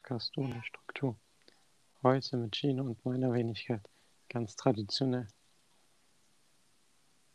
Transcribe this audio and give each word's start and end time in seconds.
Podcast 0.00 0.36
ohne 0.38 0.62
Struktur. 0.64 1.14
Heute 2.02 2.38
mit 2.38 2.56
Gino 2.56 2.84
und 2.84 3.04
meiner 3.04 3.34
Wenigkeit. 3.34 3.86
Ganz 4.30 4.56
traditionell. 4.56 5.28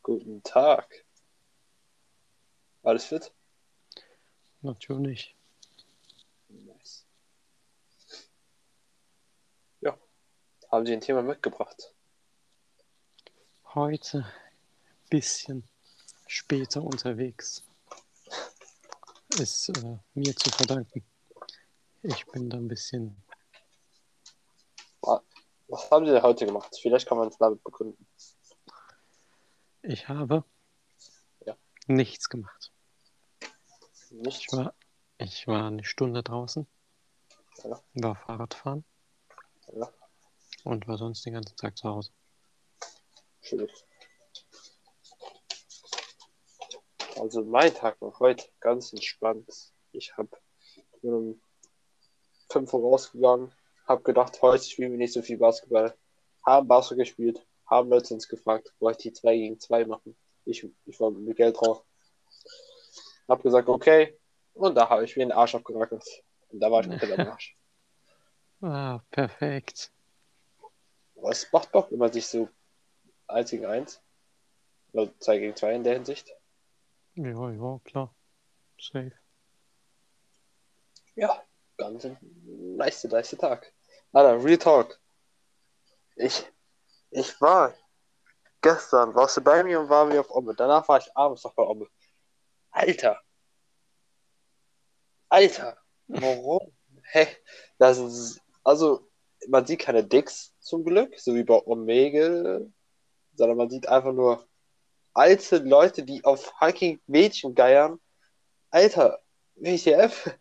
Guten 0.01 0.41
Tag. 0.41 1.05
Alles 2.81 3.05
fit? 3.05 3.31
Natürlich. 4.62 5.36
Nice. 6.47 7.05
Ja. 9.82 9.96
Haben 10.72 10.88
Sie 10.88 10.94
ein 10.94 11.02
Thema 11.02 11.22
mitgebracht? 11.22 11.94
Heute 13.76 14.26
ein 14.26 15.10
bisschen 15.12 15.70
später 16.26 16.82
unterwegs. 16.82 17.63
Ist 19.38 19.70
äh, 19.70 20.00
mir 20.16 20.36
zu 20.36 20.50
verdanken. 20.50 21.05
Ich 22.08 22.26
bin 22.27 22.49
da 22.52 22.58
ein 22.58 22.67
bisschen. 22.67 23.22
Was 25.68 25.90
haben 25.90 26.05
Sie 26.05 26.12
denn 26.12 26.22
heute 26.22 26.45
gemacht? 26.45 26.78
Vielleicht 26.80 27.08
kann 27.08 27.18
man 27.18 27.30
es 27.30 27.38
damit 27.38 27.64
begründen. 27.64 28.08
Ich 29.81 30.08
habe 30.08 30.44
Ja. 31.40 31.58
nichts 31.88 32.30
gemacht. 32.30 32.72
Nicht? 34.12 34.41
Ich 34.41 34.54
war, 34.54 34.76
ich 35.18 35.48
war 35.48 35.66
eine 35.66 35.84
Stunde 35.84 36.22
draußen, 36.22 36.68
Ja. 37.64 37.81
war 37.95 38.16
Fahrradfahren 38.16 38.86
Ja. 39.73 39.92
und 40.64 40.88
war 40.88 41.00
sonst 41.00 41.26
den 41.26 41.34
ganzen 41.34 41.58
Tag 41.58 41.76
zu 41.76 41.90
Hause. 41.90 42.12
Schön. 43.42 43.67
Also 47.17 47.44
mein 47.44 47.73
Tag 47.73 48.00
noch 48.02 48.20
heute 48.20 48.48
ganz 48.59 48.94
entspannt. 48.94 49.50
Ich 49.92 50.16
habe 50.17 50.30
um 51.02 51.42
5 52.55 52.73
Uhr 52.73 52.90
rausgegangen, 52.90 53.52
habe 53.86 54.02
gedacht, 54.04 54.41
heute 54.41 54.64
spielen 54.64 54.91
wir 54.91 54.98
nicht 54.98 55.12
so 55.12 55.22
viel 55.22 55.38
Basketball. 55.38 55.94
Haben 56.45 56.70
Basketball 56.70 57.03
gespielt, 57.03 57.45
haben 57.66 57.89
Leute 57.89 58.14
uns 58.14 58.30
gefragt, 58.30 58.73
wollte 58.80 59.03
die 59.03 59.14
2 59.14 59.36
gegen 59.36 59.59
2 59.59 59.86
machen. 59.86 60.16
Ich, 60.45 60.66
ich 60.86 61.00
war 61.02 61.11
mit 61.11 61.36
Geld 61.36 61.59
drauf. 61.59 61.83
Hab 63.28 63.44
gesagt, 63.44 63.67
okay. 63.67 64.17
Und 64.53 64.76
da 64.76 64.89
habe 64.89 65.03
ich 65.03 65.17
mir 65.17 65.26
den 65.26 65.33
Arsch 65.33 65.53
abgerackert. 65.56 66.06
Und 66.48 66.61
da 66.61 66.72
war 66.72 66.81
ich 66.81 66.88
komplett 66.88 67.20
am 67.20 67.28
Arsch. 67.31 67.58
Ah, 68.61 69.02
perfekt. 69.11 69.92
Aber 71.17 71.31
es 71.31 71.52
macht 71.52 71.73
Bock, 71.73 71.92
wenn 71.92 72.00
man 72.00 72.14
sich 72.14 72.26
so 72.26 72.48
1 73.28 73.52
gegen 73.52 73.66
1 73.66 74.02
oder 74.94 75.11
2 75.20 75.39
gegen 75.39 75.56
2 75.58 75.76
in 75.76 75.83
der 75.83 75.95
Hinsicht. 75.95 76.33
Ja, 77.16 77.52
ja, 77.52 77.80
klar. 77.83 78.16
Safe. 78.80 79.11
Ja, 81.16 81.44
ganz 81.78 82.08
nice, 82.44 83.04
nice 83.06 83.38
Tag. 83.38 83.73
Alter, 84.12 84.44
Real 84.44 84.58
Talk. 84.58 85.00
Ich, 86.16 86.45
ich 87.12 87.42
war 87.42 87.73
gestern, 88.62 89.14
warst 89.14 89.38
du 89.38 89.42
bei 89.42 89.64
mir 89.64 89.80
und 89.80 89.90
waren 89.90 90.12
wir 90.12 90.22
auf 90.22 90.32
Omme. 90.32 90.56
Danach 90.56 90.88
war 90.88 91.00
ich 91.00 91.16
abends 91.16 91.44
noch 91.44 91.54
bei 91.54 91.64
Omme. 91.64 91.88
Alter. 92.72 93.20
Alter. 95.30 95.78
Warum? 96.08 96.73
Hä? 97.12 97.28
Das 97.78 97.98
ist, 97.98 98.42
also, 98.64 99.10
man 99.48 99.66
sieht 99.66 99.82
keine 99.82 100.04
Dicks 100.04 100.54
zum 100.60 100.84
Glück, 100.84 101.20
so 101.20 101.36
wie 101.36 101.44
bei 101.44 101.62
Omega, 101.66 102.62
sondern 103.36 103.58
man 103.58 103.70
sieht 103.70 103.88
einfach 103.88 104.14
nur 104.14 104.48
alte 105.14 105.58
Leute, 105.58 106.04
die 106.04 106.23
auf 106.23 106.54
fucking 106.60 107.00
Mädchen 107.08 107.56
geiern. 107.56 108.00
Alter, 108.70 109.22
WTF? 109.56 110.38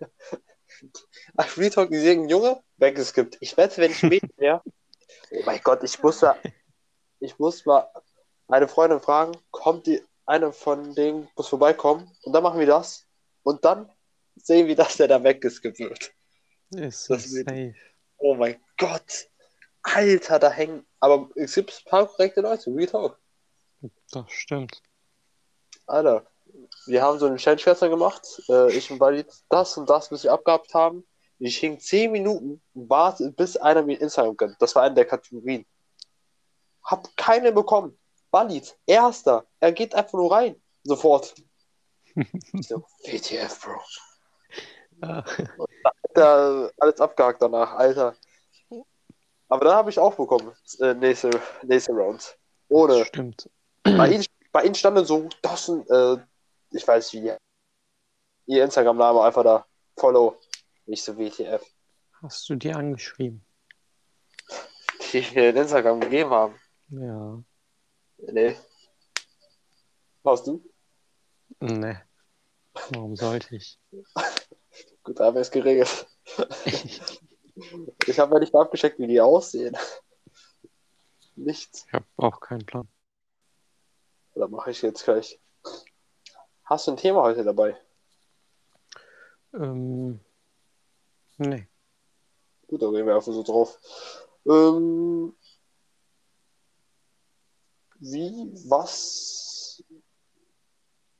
Ach, 1.37 1.57
Real 1.57 1.71
Talk, 1.71 1.91
die 1.91 2.09
einen 2.09 2.29
Junge, 2.29 2.63
weggeskippt. 2.77 3.39
Ich 3.41 3.57
wette, 3.57 3.81
wenn 3.81 3.91
ich 3.91 4.03
Mädchen 4.03 4.31
wäre. 4.37 4.63
Oh 5.31 5.43
mein 5.45 5.61
Gott, 5.63 5.83
ich 5.83 6.03
muss 6.03 6.21
da, 6.21 6.37
ich 7.21 7.39
muss 7.39 7.65
mal 7.67 7.89
eine 8.49 8.69
Freundin 8.69 9.01
fragen, 9.01 9.37
kommt 9.51 9.87
die, 9.87 10.03
eine 10.27 10.53
von 10.53 10.95
denen 10.95 11.29
muss 11.37 11.49
vorbeikommen 11.49 12.11
und 12.23 12.33
dann 12.33 12.43
machen 12.43 12.59
wir 12.59 12.67
das 12.67 13.07
und 13.43 13.65
dann 13.65 13.91
sehen 14.37 14.67
wir, 14.67 14.77
dass 14.77 14.97
der 14.97 15.09
da 15.09 15.23
weggeskippt 15.23 15.79
wird. 15.79 16.13
Ist 16.71 17.11
Das 17.11 17.25
safe. 17.31 17.75
Oh 18.17 18.35
mein 18.35 18.61
Gott. 18.79 19.29
Alter, 19.83 20.39
da 20.39 20.51
hängen, 20.51 20.87
aber 20.99 21.29
es 21.35 21.55
gibt 21.55 21.71
ein 21.71 21.91
paar 21.91 22.07
korrekte 22.07 22.41
Leute, 22.41 22.71
Real 22.71 22.87
Talk. 22.87 23.21
Das 24.11 24.31
stimmt. 24.33 24.83
Alter, 25.87 26.27
wir 26.87 27.03
haben 27.03 27.19
so 27.19 27.27
einen 27.27 27.37
Challenge 27.37 27.91
gemacht. 27.91 28.43
Äh, 28.49 28.73
ich 28.73 28.91
und 28.91 29.01
Walid 29.01 29.27
das 29.49 29.77
und 29.77 29.89
das, 29.89 30.09
bis 30.09 30.25
wir 30.25 30.33
abgehabt 30.33 30.75
haben. 30.75 31.05
Ich 31.39 31.59
hing 31.59 31.79
10 31.79 32.13
Minuten 32.13 32.63
und 32.75 32.89
warte, 32.89 33.31
bis 33.33 33.57
einer 33.57 33.83
mir 33.83 34.01
Instagram 34.01 34.37
gönnt. 34.37 34.57
Das 34.61 34.75
war 34.75 34.83
eine 34.83 34.95
der 34.95 35.05
Kategorien. 35.05 35.67
Hab 36.85 37.17
keine 37.17 37.53
bekommen. 37.53 37.99
Walid, 38.31 38.77
erster. 38.87 39.47
Er 39.61 39.73
geht 39.73 39.95
einfach 39.95 40.15
nur 40.15 40.33
rein. 40.33 40.61
Sofort. 40.85 41.35
So, 42.61 42.85
WTF, 43.05 43.61
Bro. 43.61 43.81
Ah, 45.01 45.25
Da, 46.15 46.71
alles 46.79 47.01
abgehakt 47.01 47.43
danach, 47.43 47.73
Alter. 47.73 48.15
Aber 49.49 49.65
dann 49.65 49.75
habe 49.75 49.91
ich 49.91 49.99
auch 49.99 50.15
bekommen. 50.15 50.53
Äh, 50.81 50.95
nächste, 50.95 51.31
nächste 51.63 51.93
Round. 51.93 52.37
Ohne. 52.69 53.05
stimmt. 53.05 53.51
Bei 53.83 54.09
ihnen, 54.09 54.25
bei 54.53 54.65
ihnen 54.65 54.75
stand 54.75 54.97
dann 54.97 55.05
so, 55.05 55.29
das 55.43 55.67
sind, 55.67 55.89
äh, 55.91 56.17
ich 56.75 56.87
weiß 56.87 57.13
wie, 57.15 57.33
ihr 58.47 58.65
Instagram-Name 58.65 59.23
einfach 59.23 59.45
da, 59.45 59.67
Follow, 59.97 60.39
nicht 60.87 61.03
so 61.03 61.17
WTF, 61.17 61.65
Hast 62.23 62.49
du 62.49 62.57
die 62.57 62.73
angeschrieben? 62.73 63.45
die 65.13 65.21
mir 65.35 65.53
den 65.53 65.63
Instagram 65.63 66.01
gegeben 66.01 66.31
haben. 66.31 66.59
Ja. 66.89 67.43
Nee. 68.17 68.57
Hast 70.25 70.47
du? 70.47 70.65
Ne. 71.61 72.03
Warum 72.73 73.15
sollte 73.15 73.57
ich? 73.57 73.79
Gut, 75.03 75.21
da 75.21 75.27
haben 75.27 75.35
wir 75.35 75.43
es 75.43 75.51
geregelt. 75.51 76.07
Ich 78.07 78.19
habe 78.19 78.35
ja 78.35 78.41
nicht 78.41 78.53
mal 78.53 78.63
abgecheckt, 78.63 78.99
wie 78.99 79.07
die 79.07 79.21
aussehen. 79.21 79.77
Nichts. 81.37 81.85
Ich 81.87 81.93
habe 81.93 82.05
auch 82.17 82.41
keinen 82.41 82.67
Plan. 82.67 82.89
Oder 84.33 84.49
mache 84.49 84.73
ich 84.73 84.83
jetzt 84.83 85.05
gleich. 85.05 85.41
Hast 86.65 86.87
du 86.87 86.93
ein 86.93 86.97
Thema 86.97 87.23
heute 87.23 87.45
dabei? 87.45 87.77
Ähm, 89.53 90.21
nee. 91.37 91.69
Gut, 92.67 92.83
da 92.83 92.91
gehen 92.91 93.07
wir 93.07 93.15
einfach 93.15 93.33
so 93.33 93.43
drauf. 93.43 93.79
Ähm, 94.47 95.37
wie, 98.01 98.53
was? 98.69 99.85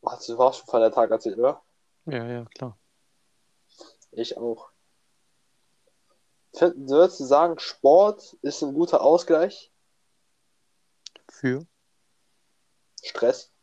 Hast 0.05 0.29
du 0.29 0.39
warst 0.39 0.61
schon 0.61 0.69
von 0.69 0.81
der 0.81 0.93
Tag 0.93 1.11
erzählt, 1.11 1.39
oder? 1.39 1.63
Ja, 2.07 2.27
ja, 2.27 2.45
klar. 2.47 2.79
Ich 4.13 4.37
auch. 4.37 4.71
Würdest 6.53 7.21
du 7.21 7.25
sagen, 7.25 7.59
Sport 7.59 8.37
ist 8.43 8.63
ein 8.63 8.75
guter 8.75 9.03
Ausgleich? 9.03 9.73
Für? 11.29 11.67
Stress? 13.03 13.54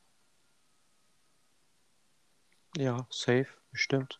Ja, 2.77 3.05
safe, 3.09 3.47
bestimmt. 3.71 4.19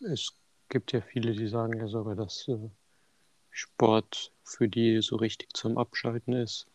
Es 0.00 0.32
gibt 0.68 0.92
ja 0.92 1.00
viele, 1.00 1.32
die 1.32 1.48
sagen 1.48 1.78
ja 1.78 1.86
sogar, 1.88 2.14
dass 2.14 2.46
äh, 2.48 2.58
Sport 3.50 4.32
für 4.44 4.68
die 4.68 5.00
so 5.02 5.16
richtig 5.16 5.56
zum 5.56 5.78
Abschalten 5.78 6.32
ist 6.34 6.66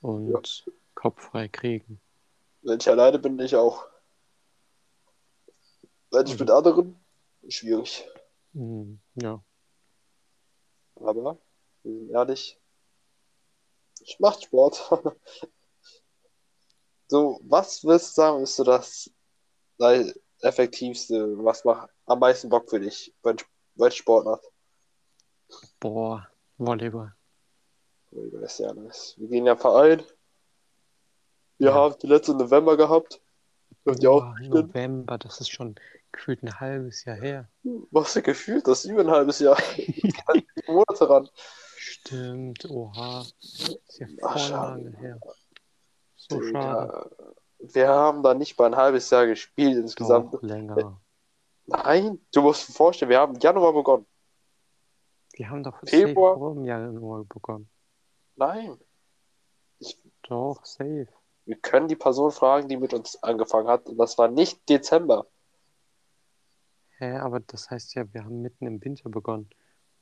und 0.00 0.64
Kopf 0.94 1.22
frei 1.22 1.48
kriegen. 1.48 2.00
Wenn 2.62 2.78
ich 2.78 2.88
alleine 2.88 3.18
bin, 3.18 3.38
ich 3.38 3.54
auch. 3.56 3.86
Wenn 6.10 6.26
ich 6.26 6.32
Also- 6.32 6.44
mit 6.44 6.50
anderen, 6.50 7.00
schwierig. 7.48 8.06
Hm, 8.52 9.00
ja, 9.14 9.42
Aber, 10.96 11.38
wir 11.84 11.92
sind 11.92 12.10
ehrlich, 12.10 12.58
ich 14.00 14.18
mach 14.18 14.40
Sport. 14.42 14.90
so, 17.06 17.40
was 17.44 17.84
würdest 17.84 18.10
du 18.10 18.20
sagen, 18.20 18.42
ist 18.42 18.56
so 18.56 18.64
das 18.64 19.08
das 19.80 20.14
effektivste, 20.42 21.36
was 21.44 21.64
macht 21.64 21.90
am 22.06 22.18
meisten 22.20 22.48
Bock 22.48 22.68
für 22.70 22.80
dich, 22.80 23.12
wenn 23.22 23.36
wenn 23.74 23.90
Sport 23.90 24.24
macht? 24.26 24.44
boah, 25.80 26.28
Volleyball. 26.58 27.14
Das 28.10 28.52
ist 28.52 28.58
ja 28.60 28.72
nice. 28.74 29.14
Wir 29.18 29.28
gehen 29.28 29.46
ja 29.46 29.56
Verein. 29.56 30.02
Wir 31.58 31.68
Ja. 31.68 31.74
haben 31.74 31.94
die 32.02 32.06
letzte 32.06 32.34
November 32.34 32.76
gehabt. 32.76 33.20
Und 33.84 34.02
ja 34.02 34.10
auch. 34.10 34.38
November, 34.40 35.16
das 35.18 35.40
ist 35.40 35.50
schon 35.50 35.74
gefühlt 36.12 36.42
ein 36.42 36.58
halbes 36.60 37.04
Jahr 37.04 37.16
her. 37.16 37.48
Was 37.90 38.12
du 38.14 38.22
gefühlt? 38.22 38.66
Das 38.66 38.84
ist 38.84 38.90
über 38.90 39.00
ein 39.02 39.10
halbes 39.10 39.38
Jahr. 39.38 39.56
Monate 40.66 41.08
ran. 41.08 41.28
Stimmt, 41.76 42.68
oha. 42.68 43.24
Ist 43.40 43.80
ja 43.98 44.06
Ach, 44.22 44.32
voll 44.32 44.40
schade. 44.40 44.82
lange 44.84 44.96
her. 44.98 45.20
So 46.16 46.42
schade. 46.42 47.34
Wir 47.60 47.88
haben 47.88 48.22
da 48.22 48.34
nicht 48.34 48.58
mal 48.58 48.66
ein 48.66 48.76
halbes 48.76 49.10
Jahr 49.10 49.26
gespielt 49.26 49.76
insgesamt. 49.76 50.34
Doch, 50.34 50.42
länger. 50.42 51.00
Nein, 51.66 52.18
du 52.32 52.42
musst 52.42 52.68
dir 52.68 52.72
vorstellen, 52.72 53.10
wir 53.10 53.20
haben 53.20 53.34
im 53.34 53.40
Januar 53.40 53.72
begonnen. 53.72 54.06
Wir 55.34 55.50
haben 55.50 55.62
doch 55.62 55.78
Februar? 55.86 56.34
safe 56.34 56.50
einem 56.50 56.64
Januar 56.64 57.24
bekommen. 57.24 57.70
Nein. 58.36 58.78
Doch, 60.22 60.64
safe. 60.64 61.08
Wir 61.44 61.56
können 61.56 61.88
die 61.88 61.96
Person 61.96 62.30
fragen, 62.30 62.68
die 62.68 62.76
mit 62.76 62.92
uns 62.94 63.22
angefangen 63.22 63.68
hat. 63.68 63.86
Und 63.86 63.96
das 63.98 64.18
war 64.18 64.28
nicht 64.28 64.68
Dezember. 64.68 65.26
Hä, 66.98 67.16
aber 67.16 67.40
das 67.40 67.70
heißt 67.70 67.94
ja, 67.94 68.12
wir 68.12 68.24
haben 68.24 68.42
mitten 68.42 68.66
im 68.66 68.84
Winter 68.84 69.08
begonnen. 69.08 69.48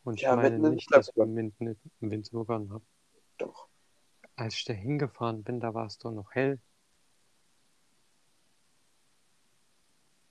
Und 0.05 0.15
ich 0.15 0.23
Ja, 0.23 0.35
meine 0.37 0.51
mitten 0.51 0.65
im 0.65 0.75
nicht, 0.75 0.93
dass 0.93 1.15
wir 1.15 1.27
mitten 1.27 1.79
im 2.01 2.11
Winter 2.11 2.37
begonnen 2.39 2.73
haben. 2.73 2.87
Doch. 3.39 3.69
Als 4.37 4.55
ich 4.55 4.65
da 4.65 4.73
hingefahren 4.73 5.45
bin, 5.45 5.61
da 5.61 5.75
war 5.75 5.87
es 5.87 5.99
doch 5.99 6.11
noch 6.11 6.33
hell. 6.33 6.61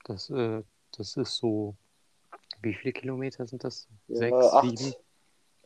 Das, 0.08 0.30
äh, 0.30 0.64
das 0.96 1.18
ist 1.18 1.36
so. 1.36 1.76
Wie 2.62 2.74
viele 2.74 2.94
Kilometer 2.94 3.46
sind 3.46 3.64
das? 3.64 3.88
Ja, 4.08 4.16
Sechs, 4.18 4.38
acht. 4.48 4.78
sieben, 4.78 4.96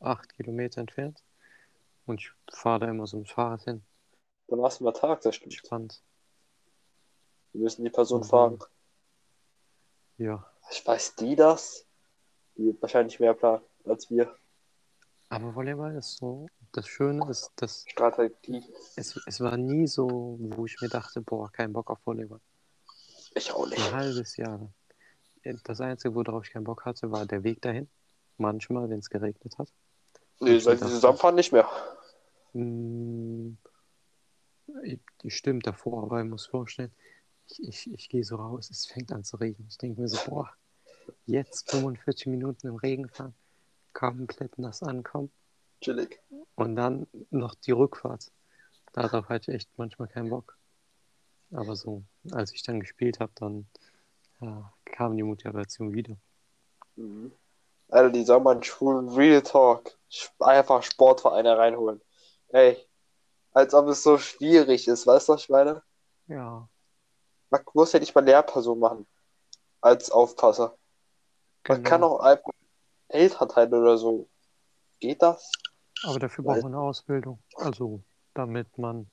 acht 0.02 0.34
Kilometer 0.36 0.82
entfernt. 0.82 1.24
Und 2.06 2.20
ich 2.22 2.32
fahre 2.52 2.80
da 2.82 2.90
immer 2.90 3.08
so 3.08 3.18
mit 3.18 3.30
Fahrrad 3.30 3.64
hin. 3.64 3.84
Dann 4.48 4.60
war 4.60 4.68
es 4.68 4.80
mal 4.82 4.92
Tag, 4.92 5.22
das 5.22 5.36
stimmt. 5.36 5.54
Spannend. 5.54 6.02
Wir 7.54 7.62
müssen 7.62 7.84
die 7.84 7.90
Person 7.90 8.22
Mhm. 8.22 8.26
fragen. 8.26 8.60
Ja. 10.18 10.46
Ich 10.72 10.86
weiß 10.86 11.16
die 11.16 11.36
das? 11.36 11.86
Die 12.58 12.66
wird 12.66 12.82
wahrscheinlich 12.82 13.20
mehr 13.20 13.34
planen 13.34 13.64
als 13.86 14.10
wir. 14.10 14.36
Aber 15.30 15.56
Volleyball 15.56 15.96
ist 15.96 16.18
so. 16.18 16.48
Das 16.74 16.88
Schöne 16.88 17.30
ist, 17.30 17.52
dass 17.58 17.86
Strategie. 17.88 18.64
es, 18.96 19.20
es 19.26 19.40
war 19.40 19.56
nie 19.58 19.88
so, 19.88 20.38
wo 20.40 20.66
ich 20.66 20.80
mir 20.82 20.90
dachte, 20.90 21.22
boah, 21.22 21.52
kein 21.52 21.72
Bock 21.74 21.90
auf 21.90 22.00
Volleyball. 22.06 22.40
Ich 23.34 23.52
auch 23.52 23.64
Ein 23.64 23.70
nicht. 23.70 23.92
halbes 23.92 24.38
Jahr. 24.38 24.72
Das 25.64 25.82
Einzige, 25.82 26.14
worauf 26.14 26.46
ich 26.46 26.52
keinen 26.54 26.64
Bock 26.66 26.86
hatte, 26.86 27.12
war 27.12 27.26
der 27.26 27.44
Weg 27.44 27.62
dahin. 27.62 27.90
Manchmal, 28.38 28.90
wenn 28.90 29.00
es 29.00 29.10
geregnet 29.10 29.58
hat. 29.58 29.72
Nee, 30.40 30.60
seit 30.60 30.76
dachte- 30.76 30.86
die 30.88 30.92
Zusammenfahren 30.96 31.36
nicht 31.36 31.52
mehr. 31.52 31.68
Hm, 32.54 33.58
ich- 34.84 35.00
stimmt 35.34 35.68
davor, 35.68 36.04
aber 36.04 36.22
ich 36.24 36.30
muss 36.30 36.46
vorstellen, 36.48 36.92
ich, 37.48 37.62
ich, 37.68 37.92
ich 37.94 38.10
gehe 38.10 38.24
so 38.24 38.36
raus, 38.38 38.70
es 38.70 38.86
fängt 38.86 39.12
an 39.12 39.24
zu 39.24 39.38
regnen. 39.38 39.68
Ich 39.70 39.78
denke 39.78 40.02
mir 40.02 40.08
so, 40.08 40.18
boah, 40.30 40.50
jetzt 41.26 41.70
45 41.72 42.28
Minuten 42.28 42.68
im 42.68 42.76
Regen 42.76 43.10
fahren, 43.10 43.34
komplett 43.94 44.58
nass 44.58 44.82
ankommen 44.84 45.32
Chillig. 45.82 46.20
und 46.56 46.76
dann 46.76 47.08
noch 47.30 47.56
die 47.56 47.72
Rückfahrt. 47.72 48.32
Darauf 48.94 49.30
hatte 49.30 49.52
ich 49.52 49.56
echt 49.58 49.70
manchmal 49.78 50.08
keinen 50.08 50.30
Bock. 50.30 50.58
Aber 51.52 51.76
so, 51.76 52.04
als 52.32 52.54
ich 52.54 52.64
dann 52.64 52.80
gespielt 52.80 53.20
habe, 53.20 53.32
dann 53.36 53.68
ja, 54.40 54.74
kam 54.86 55.16
die 55.16 55.24
Motivation 55.24 55.94
wieder. 55.94 56.16
Mhm. 56.96 57.32
Alter, 57.90 58.10
die 58.10 58.24
soll 58.24 58.40
man 58.40 58.64
Schulen 58.64 59.10
Real 59.10 59.42
Talk. 59.42 59.98
Einfach 60.40 60.82
Sportvereine 60.84 61.58
reinholen. 61.58 62.02
Ey. 62.50 62.78
Als 63.54 63.74
ob 63.74 63.88
es 63.88 64.02
so 64.02 64.18
schwierig 64.18 64.88
ist, 64.88 65.06
weißt 65.06 65.28
du, 65.28 65.34
was 65.34 65.42
ich 65.44 65.50
meine? 65.50 65.84
Ja, 66.28 66.70
Man 67.50 67.62
muss 67.74 67.92
ja 67.92 68.00
nicht 68.00 68.16
mal 68.16 68.24
Lehrperson 68.24 68.80
machen. 68.80 69.06
Als 69.82 70.10
Aufpasser. 70.10 70.78
Man 71.68 71.78
genau. 71.78 71.90
kann 71.90 72.04
auch 72.04 72.20
einfach 72.22 72.52
Elternteil 73.10 73.74
oder 73.74 73.98
so. 73.98 74.30
Geht 75.00 75.22
das? 75.22 75.52
Aber 76.04 76.20
dafür 76.20 76.46
braucht 76.46 76.64
man 76.64 76.74
eine 76.74 76.82
Ausbildung. 76.82 77.40
Also, 77.56 78.02
damit 78.34 78.78
man, 78.78 79.10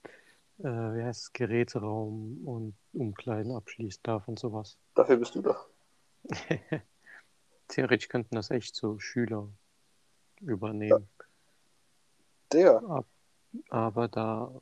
äh, 0.59 0.65
wie 0.65 1.05
heißt 1.05 1.23
es, 1.23 1.33
Geräteraum 1.33 2.47
und 2.47 2.75
Umkleiden 2.93 3.53
abschließen 3.53 4.01
darf 4.03 4.29
und 4.29 4.39
sowas. 4.39 4.79
Dafür 4.95 5.17
bist 5.17 5.35
du 5.35 5.43
da. 5.43 5.57
Theoretisch 7.69 8.09
könnten 8.09 8.35
das 8.35 8.51
echt 8.51 8.75
so 8.75 8.99
Schüler 8.99 9.49
übernehmen. 10.41 11.09
Digga. 12.53 12.79
Ab, 12.79 13.07
aber 13.69 14.09
da, 14.09 14.61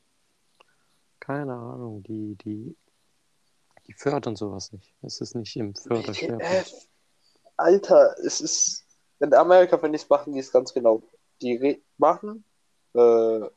keine 1.20 1.54
Ahnung, 1.54 2.02
die, 2.02 2.36
die, 2.36 2.76
die 3.86 3.92
fördern 3.92 4.36
sowas 4.36 4.72
nicht. 4.72 4.94
Es 5.02 5.20
ist 5.20 5.34
nicht 5.34 5.56
im 5.56 5.74
Förderschwerpunkt. 5.74 6.44
WTF. 6.44 6.88
Alter, 7.56 8.16
es 8.24 8.40
ist. 8.40 8.82
In 9.18 9.32
Amerika, 9.32 9.80
wenn 9.80 9.92
die 9.92 9.96
es 9.96 10.08
machen, 10.10 10.34
die 10.34 10.40
es 10.40 10.52
ganz 10.52 10.74
genau. 10.74 11.02
Die 11.40 11.82
machen. 11.96 12.44
Äh, 12.92 13.48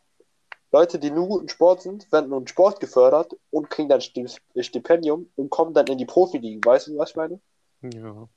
Leute, 0.71 1.00
die 1.00 1.10
nur 1.12 1.27
gut 1.27 1.42
in 1.44 1.50
Sport 1.50 1.81
sind, 1.81 2.12
werden 2.12 2.30
nur 2.30 2.39
in 2.39 2.48
Sport 2.48 2.80
gefördert 2.80 3.36
und 3.50 3.69
kriegen 3.69 3.89
dann 3.89 4.01
Sti- 4.01 4.39
Stipendium 4.62 5.31
und 5.36 5.50
kommen 5.50 5.74
dann 5.74 5.88
in 5.88 5.98
die 5.98 6.06
Profiligen. 6.06 6.63
Weißt 6.63 6.88
du, 6.88 6.98
was 6.98 7.10
ich 7.12 7.16
meine? 7.16 7.39
Ja, 7.81 8.27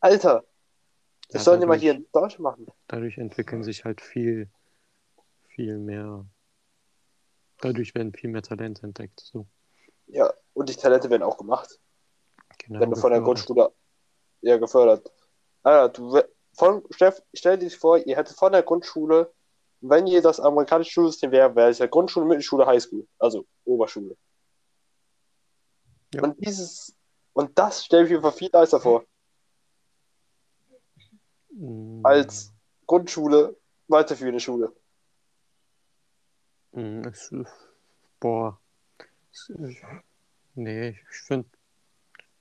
Alter, 0.00 0.44
das 1.28 1.40
Ja, 1.40 1.44
sollen 1.44 1.60
die 1.60 1.66
mal 1.66 1.78
hier 1.78 1.92
in 1.92 2.06
Deutschland 2.12 2.40
machen. 2.40 2.66
dadurch 2.88 3.18
entwickeln 3.18 3.62
sich 3.62 3.84
halt 3.84 4.00
viel, 4.00 4.48
viel 5.48 5.78
mehr, 5.78 6.24
dadurch 7.60 7.94
werden 7.94 8.12
viel 8.14 8.30
mehr 8.30 8.42
Talente 8.42 8.84
entdeckt. 8.84 9.20
So, 9.20 9.46
Ja, 10.06 10.32
und 10.54 10.68
die 10.68 10.76
Talente 10.76 11.10
werden 11.10 11.22
auch 11.22 11.36
gemacht. 11.36 11.78
genau 12.58 12.80
wenn 12.80 12.90
du 12.90 12.96
von 12.96 13.10
der. 13.12 13.20
Grundschule 13.20 13.72
ja 14.40 14.56
gefördert. 14.56 15.12
Alter, 15.62 15.88
du 15.90 16.20
von 16.54 16.82
Steff, 16.90 17.22
stell 17.32 17.58
dir 17.58 17.70
vor, 17.70 17.98
ihr 17.98 18.16
hättet 18.16 18.36
von 18.36 18.52
der 18.52 18.62
Grundschule, 18.62 19.32
wenn 19.82 20.06
ihr 20.06 20.22
das 20.22 20.40
amerikanische 20.40 20.92
Schulsystem 20.92 21.30
wäre, 21.32 21.54
wäre 21.54 21.70
es 21.70 21.78
ja 21.78 21.86
Grundschule, 21.86 22.26
Mittelschule, 22.26 22.66
Highschool, 22.66 23.06
also 23.18 23.46
Oberschule. 23.64 24.16
Ja. 26.14 26.22
Und 26.22 26.44
dieses 26.44 26.96
und 27.34 27.58
das 27.58 27.84
stelle 27.84 28.06
ich 28.06 28.10
mir 28.10 28.32
viel 28.32 28.50
nicer 28.52 28.80
vor, 28.80 29.04
Mm, 31.52 32.00
als 32.04 32.52
Grundschule, 32.86 33.56
weiterführende 33.88 34.40
Schule. 34.40 34.72
mm, 36.72 37.02
Es, 37.04 37.32
boah, 38.20 38.58
es, 39.30 39.52
nee, 40.54 40.88
ich 40.90 41.18
finde 41.26 41.48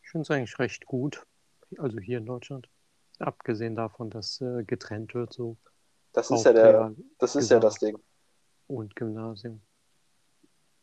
ich 0.01 0.09
finde 0.09 0.23
es 0.23 0.31
eigentlich 0.31 0.59
recht 0.59 0.85
gut. 0.85 1.25
Also 1.77 1.99
hier 1.99 2.17
in 2.17 2.25
Deutschland. 2.25 2.69
Abgesehen 3.19 3.75
davon, 3.75 4.09
dass 4.09 4.41
äh, 4.41 4.63
getrennt 4.63 5.13
wird, 5.13 5.31
so 5.33 5.57
Das 6.13 6.29
ist 6.29 6.45
ja 6.45 6.53
der, 6.53 6.95
das 7.17 7.35
ist 7.35 7.49
ja 7.49 7.59
das 7.59 7.75
Ding. 7.75 7.97
und 8.67 8.95
Gymnasium. 8.95 9.61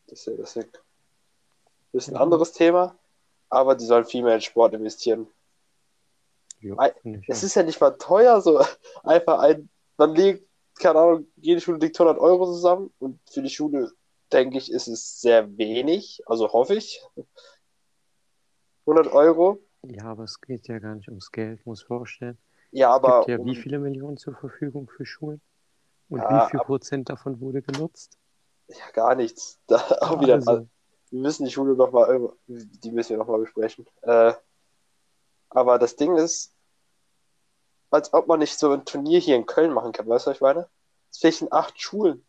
Das 0.07 0.21
ist 0.21 0.27
ja 0.27 0.33
das 0.35 0.55
Ding. 0.55 0.69
Das 1.93 2.07
ist 2.07 2.15
ein 2.15 2.17
anderes 2.17 2.53
Thema, 2.53 2.99
aber 3.49 3.75
die 3.75 3.85
sollen 3.85 4.05
viel 4.05 4.23
mehr 4.23 4.35
in 4.35 4.41
Sport 4.41 4.75
investieren. 4.75 5.27
Ich. 6.61 7.29
Es 7.29 7.43
ist 7.43 7.55
ja 7.55 7.63
nicht 7.63 7.81
mal 7.81 7.93
teuer, 7.93 8.41
so 8.41 8.59
einfach 9.05 9.39
ein, 9.41 9.69
man 9.97 10.15
legt, 10.15 10.49
keine 10.81 10.99
Ahnung, 10.99 11.27
jede 11.37 11.61
Schule 11.61 11.79
legt 11.79 11.99
100 11.99 12.19
Euro 12.21 12.47
zusammen 12.47 12.93
und 12.99 13.21
für 13.31 13.43
die 13.43 13.51
Schule, 13.51 13.93
denke 14.33 14.59
ich, 14.59 14.71
ist 14.73 14.89
es 14.89 15.21
sehr 15.21 15.57
wenig, 15.57 16.23
also 16.27 16.53
hoffe 16.53 16.75
ich. 16.75 17.03
100 18.87 19.13
Euro, 19.13 19.63
ja, 19.83 20.05
aber 20.05 20.25
es 20.25 20.41
geht 20.41 20.69
ja 20.69 20.79
gar 20.79 20.95
nicht 20.95 21.09
ums 21.09 21.31
Geld, 21.31 21.65
muss 21.65 21.83
vorstellen. 21.83 22.39
Ja, 22.71 22.91
Es 22.91 22.97
aber 22.97 23.19
gibt 23.19 23.29
ja 23.29 23.45
wie 23.45 23.51
um- 23.51 23.57
viele 23.57 23.79
Millionen 23.79 24.17
zur 24.17 24.35
Verfügung 24.35 24.89
für 24.89 25.05
Schulen? 25.07 25.41
Und 26.09 26.21
Ja, 26.23 26.47
wie 26.47 26.51
viel 26.51 26.61
Prozent 26.61 27.09
davon 27.09 27.41
wurde 27.41 27.63
genutzt? 27.63 28.19
ja, 28.69 28.91
gar 28.93 29.15
nichts. 29.15 29.59
Da 29.67 29.77
auch 30.01 30.21
wieder, 30.21 30.35
Also, 30.35 30.69
wir 31.11 31.21
müssen 31.21 31.45
die 31.45 31.51
Schule 31.51 31.75
noch 31.75 31.93
mal, 31.93 32.31
die 32.47 32.91
müssen 32.93 33.11
wir 33.11 33.19
noch 33.19 33.29
mal 33.29 33.39
besprechen. 33.41 33.87
Äh, 34.03 34.35
aber 35.51 35.79
das 35.79 35.97
Ding 35.97 36.17
ist, 36.17 36.53
als 37.91 38.13
ob 38.13 38.27
man 38.27 38.39
nicht 38.39 38.59
so 38.59 38.73
ein 38.73 38.85
Turnier 38.85 39.19
hier 39.19 39.37
in 39.37 39.47
Köln 39.47 39.73
machen 39.73 39.93
kann, 39.93 40.09
weißt 40.09 40.27
du, 40.27 40.31
was 40.31 40.37
ich 40.37 40.41
meine? 40.43 40.69
Es 41.11 41.19
fehlen 41.19 41.51
acht 41.53 41.81
Schulen 41.81 42.25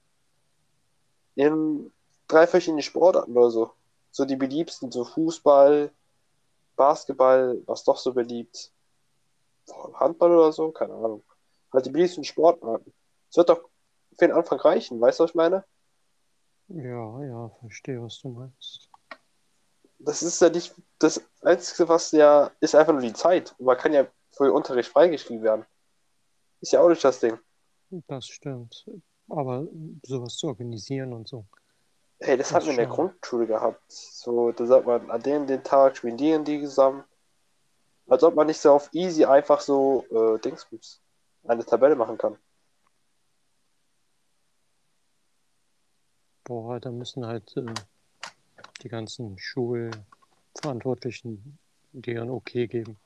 in 1.36 1.92
drei 2.28 2.48
verschiedene 2.48 2.82
Sportarten 2.82 3.36
oder 3.38 3.52
so. 3.52 3.72
So 4.12 4.26
die 4.26 4.36
beliebsten, 4.36 4.92
so 4.92 5.06
Fußball, 5.06 5.92
Basketball, 6.76 7.62
was 7.66 7.84
doch 7.84 7.98
so 7.98 8.14
beliebt. 8.14 8.72
Handball 9.96 10.32
oder 10.32 10.52
so, 10.52 10.72
keine 10.72 10.94
Ahnung. 10.94 11.24
Halt 11.72 11.86
die 11.86 11.92
beliebsten 11.92 12.24
Sportarten. 12.24 12.94
Es 13.30 13.38
wird 13.38 13.50
doch 13.50 13.70
für 14.18 14.28
den 14.28 14.32
Anfang 14.32 14.60
reichen, 14.60 15.00
weißt 15.00 15.20
du, 15.20 15.24
was 15.24 15.32
ich 15.32 15.36
meine? 15.36 15.64
ja, 16.70 17.24
ja, 17.24 17.50
verstehe, 17.62 18.02
was 18.02 18.20
du 18.20 18.30
meinst. 18.30 18.90
Das 20.00 20.24
ist 20.24 20.42
ja 20.42 20.50
nicht 20.50 20.74
das 21.00 21.22
Einzige, 21.42 21.90
was 21.90 22.12
ja 22.12 22.52
ist 22.60 22.76
einfach 22.76 22.94
nur 22.94 23.02
die 23.02 23.14
Zeit. 23.14 23.56
Man 23.60 23.78
kann 23.78 23.94
ja 23.94 24.08
für 24.32 24.54
Unterricht 24.54 24.90
freigeschrieben 24.90 25.44
werden. 25.44 25.66
Ist 26.62 26.74
ja 26.74 26.82
auch 26.82 26.90
nicht 26.90 27.04
das 27.04 27.20
Ding. 27.20 27.38
Das 28.08 28.28
stimmt. 28.28 28.86
Aber 29.30 29.68
sowas 30.06 30.36
zu 30.36 30.48
organisieren 30.48 31.14
und 31.14 31.28
so. 31.28 31.46
Hey, 32.20 32.38
das 32.38 32.48
Das 32.50 32.56
hatten 32.56 32.66
wir 32.68 32.72
in 32.72 32.78
der. 32.78 32.88
Grundschule 32.88 33.48
gehabt. 33.48 33.82
So, 33.92 34.52
da 34.52 34.66
sagt 34.66 34.86
man, 34.86 35.10
an 35.10 35.22
dem 35.22 35.48
den 35.48 35.64
Tag 35.64 35.98
spielen 35.98 36.18
die 36.18 36.34
und 36.34 36.48
die 36.48 36.62
zusammen. 36.64 37.04
Als 38.10 38.24
ob 38.24 38.36
man 38.36 38.48
nicht 38.48 38.60
so 38.60 38.74
auf 38.74 38.90
easy 38.92 39.24
einfach 39.24 39.62
so 39.62 40.04
äh, 40.10 40.38
Dingsbums 40.40 41.00
eine 41.48 41.64
Tabelle 41.64 41.96
machen 41.96 42.18
kann. 42.18 42.36
Boah, 46.44 46.80
da 46.80 46.90
müssen 46.92 47.28
halt 47.28 47.56
äh, 47.56 47.72
die 48.82 48.90
ganzen 48.90 49.38
Schulverantwortlichen 49.38 51.60
dir 51.92 52.24
ein 52.24 52.32
Okay 52.32 52.68
geben. 52.68 52.98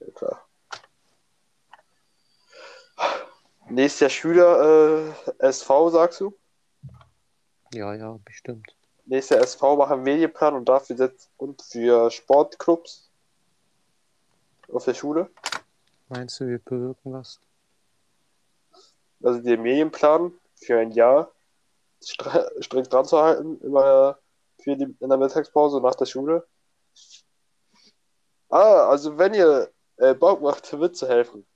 Ja, 0.00 0.10
klar. 0.12 0.46
Nächstes 3.70 4.00
Jahr 4.00 4.10
Schüler 4.10 5.14
äh, 5.38 5.38
SV, 5.38 5.90
sagst 5.90 6.20
du? 6.20 6.36
Ja, 7.72 7.94
ja, 7.94 8.18
bestimmt. 8.24 8.74
Nächstes 9.06 9.36
Jahr 9.36 9.44
SV 9.44 9.76
machen 9.76 10.02
Medienplan 10.02 10.54
und 10.54 10.68
dafür 10.68 10.96
setzt 10.96 11.30
und 11.38 11.62
für 11.62 12.10
Sportclubs 12.10 13.09
auf 14.72 14.84
der 14.84 14.94
Schule. 14.94 15.30
Meinst 16.08 16.40
du, 16.40 16.46
wir 16.46 16.58
bewirken 16.58 17.12
was? 17.12 17.40
Also 19.22 19.40
den 19.40 19.62
Medienplan 19.62 20.32
für 20.56 20.78
ein 20.78 20.90
Jahr 20.92 21.30
stre 22.02 22.50
streng 22.60 22.84
dran 22.84 23.04
zu 23.04 23.18
halten, 23.20 23.60
immer 23.60 24.18
für 24.62 24.76
die, 24.76 24.84
in 24.98 25.08
der 25.08 25.18
Mittagspause 25.18 25.80
nach 25.80 25.94
der 25.94 26.06
Schule. 26.06 26.46
Ah, 28.48 28.88
also 28.88 29.16
wenn 29.18 29.34
ihr 29.34 29.70
äh, 29.98 30.14
Bock 30.14 30.40
macht, 30.40 30.72
mitzuhelfen, 30.72 31.46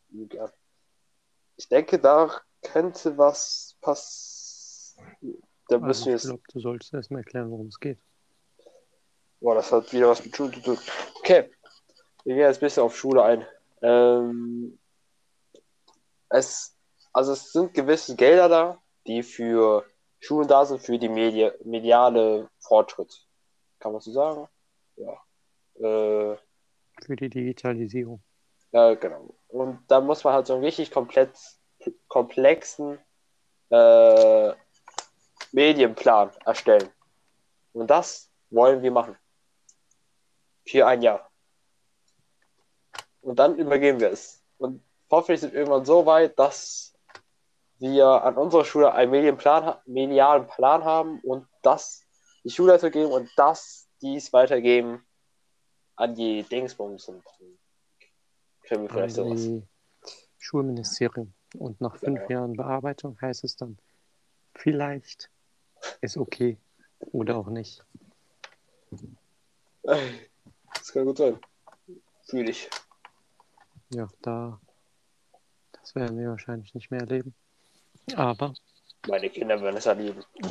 ich 1.56 1.68
denke, 1.68 1.98
da 1.98 2.30
könnte 2.62 3.16
was 3.18 3.76
passieren. 3.80 5.42
Da 5.68 5.78
müssen 5.78 5.86
Also 5.88 6.06
wir 6.06 6.14
ich 6.16 6.22
jetzt. 6.22 6.28
glaube, 6.28 6.42
du 6.52 6.60
solltest 6.60 6.94
erstmal 6.94 7.20
erklären, 7.20 7.50
worum 7.50 7.68
es 7.68 7.80
geht. 7.80 7.98
Boah, 9.40 9.54
das 9.54 9.72
hat 9.72 9.92
wieder 9.92 10.08
was 10.08 10.24
mit 10.24 10.36
Schule 10.36 10.52
zu 10.52 10.60
tun. 10.60 10.78
Okay, 11.18 11.50
wir 12.24 12.34
gehen 12.34 12.44
jetzt 12.44 12.58
ein 12.58 12.60
bisschen 12.60 12.82
auf 12.82 12.96
Schule 12.96 13.22
ein. 13.22 13.46
Ähm, 13.82 14.78
es, 16.30 16.76
also 17.12 17.32
es 17.32 17.52
sind 17.52 17.74
gewisse 17.74 18.16
Gelder 18.16 18.48
da, 18.48 18.82
die 19.06 19.22
für 19.22 19.84
Schulen 20.20 20.48
da 20.48 20.64
sind, 20.64 20.80
für 20.80 20.98
die 20.98 21.08
Medi 21.08 21.50
mediale 21.64 22.48
Fortschritt. 22.58 23.26
Kann 23.78 23.92
man 23.92 24.00
so 24.00 24.10
sagen? 24.10 24.48
Ja. 24.96 25.12
Äh, 25.76 26.36
Für 27.04 27.16
die 27.16 27.28
Digitalisierung. 27.28 28.22
ja, 28.72 28.94
genau. 28.94 29.34
Und 29.48 29.84
da 29.88 30.00
muss 30.00 30.24
man 30.24 30.32
halt 30.34 30.46
so 30.46 30.54
einen 30.54 30.64
richtig 30.64 30.90
komplett, 30.90 31.36
komplexen 32.08 32.98
äh, 33.70 34.52
Medienplan 35.52 36.30
erstellen. 36.46 36.88
Und 37.72 37.88
das 37.88 38.30
wollen 38.50 38.82
wir 38.82 38.90
machen. 38.90 39.16
Für 40.66 40.86
ein 40.86 41.02
Jahr. 41.02 41.30
Und 43.24 43.38
dann 43.38 43.56
übergeben 43.58 44.00
wir 44.00 44.10
es. 44.10 44.42
Und 44.58 44.82
hoffentlich 45.10 45.40
sind 45.40 45.52
wir 45.52 45.60
irgendwann 45.60 45.84
so 45.84 46.06
weit, 46.06 46.38
dass 46.38 46.94
wir 47.78 48.06
an 48.06 48.36
unserer 48.36 48.64
Schule 48.64 48.92
einen 48.92 49.10
Medienplan, 49.10 49.76
medialen 49.86 50.46
Plan 50.46 50.84
haben 50.84 51.20
und 51.20 51.46
das 51.62 52.02
die 52.44 52.50
Schulleitung 52.50 52.90
geben 52.90 53.10
und 53.10 53.30
das 53.36 53.88
dies 54.02 54.32
weitergeben 54.32 55.04
an 55.96 56.14
die 56.14 56.42
Dingsbums 56.42 57.08
und 57.08 57.24
kriegen 58.62 58.82
wir 58.82 58.90
vielleicht 58.90 59.18
an 59.18 59.36
sowas. 59.36 59.62
Schulministerium. 60.38 61.32
Und 61.58 61.80
nach 61.80 61.96
fünf 61.96 62.20
Genau. 62.26 62.30
Jahren 62.30 62.52
Bearbeitung 62.54 63.18
heißt 63.20 63.44
es 63.44 63.56
dann, 63.56 63.78
vielleicht 64.54 65.30
ist 66.00 66.16
okay 66.16 66.58
oder 67.00 67.36
auch 67.36 67.46
nicht. 67.48 67.84
Das 69.82 70.92
kann 70.92 71.04
gut 71.04 71.18
sein. 71.18 71.38
Fühle 72.26 72.50
ich. 72.50 72.68
Ja, 73.94 74.08
da, 74.22 74.60
das 75.70 75.94
werden 75.94 76.18
wir 76.18 76.30
wahrscheinlich 76.30 76.74
nicht 76.74 76.90
mehr 76.90 76.98
erleben. 77.02 77.32
Aber 78.16 78.54
Meine 79.06 79.30
Kinder 79.30 79.60
würden 79.60 79.76
es 79.76 79.86
erleben. 79.86 80.24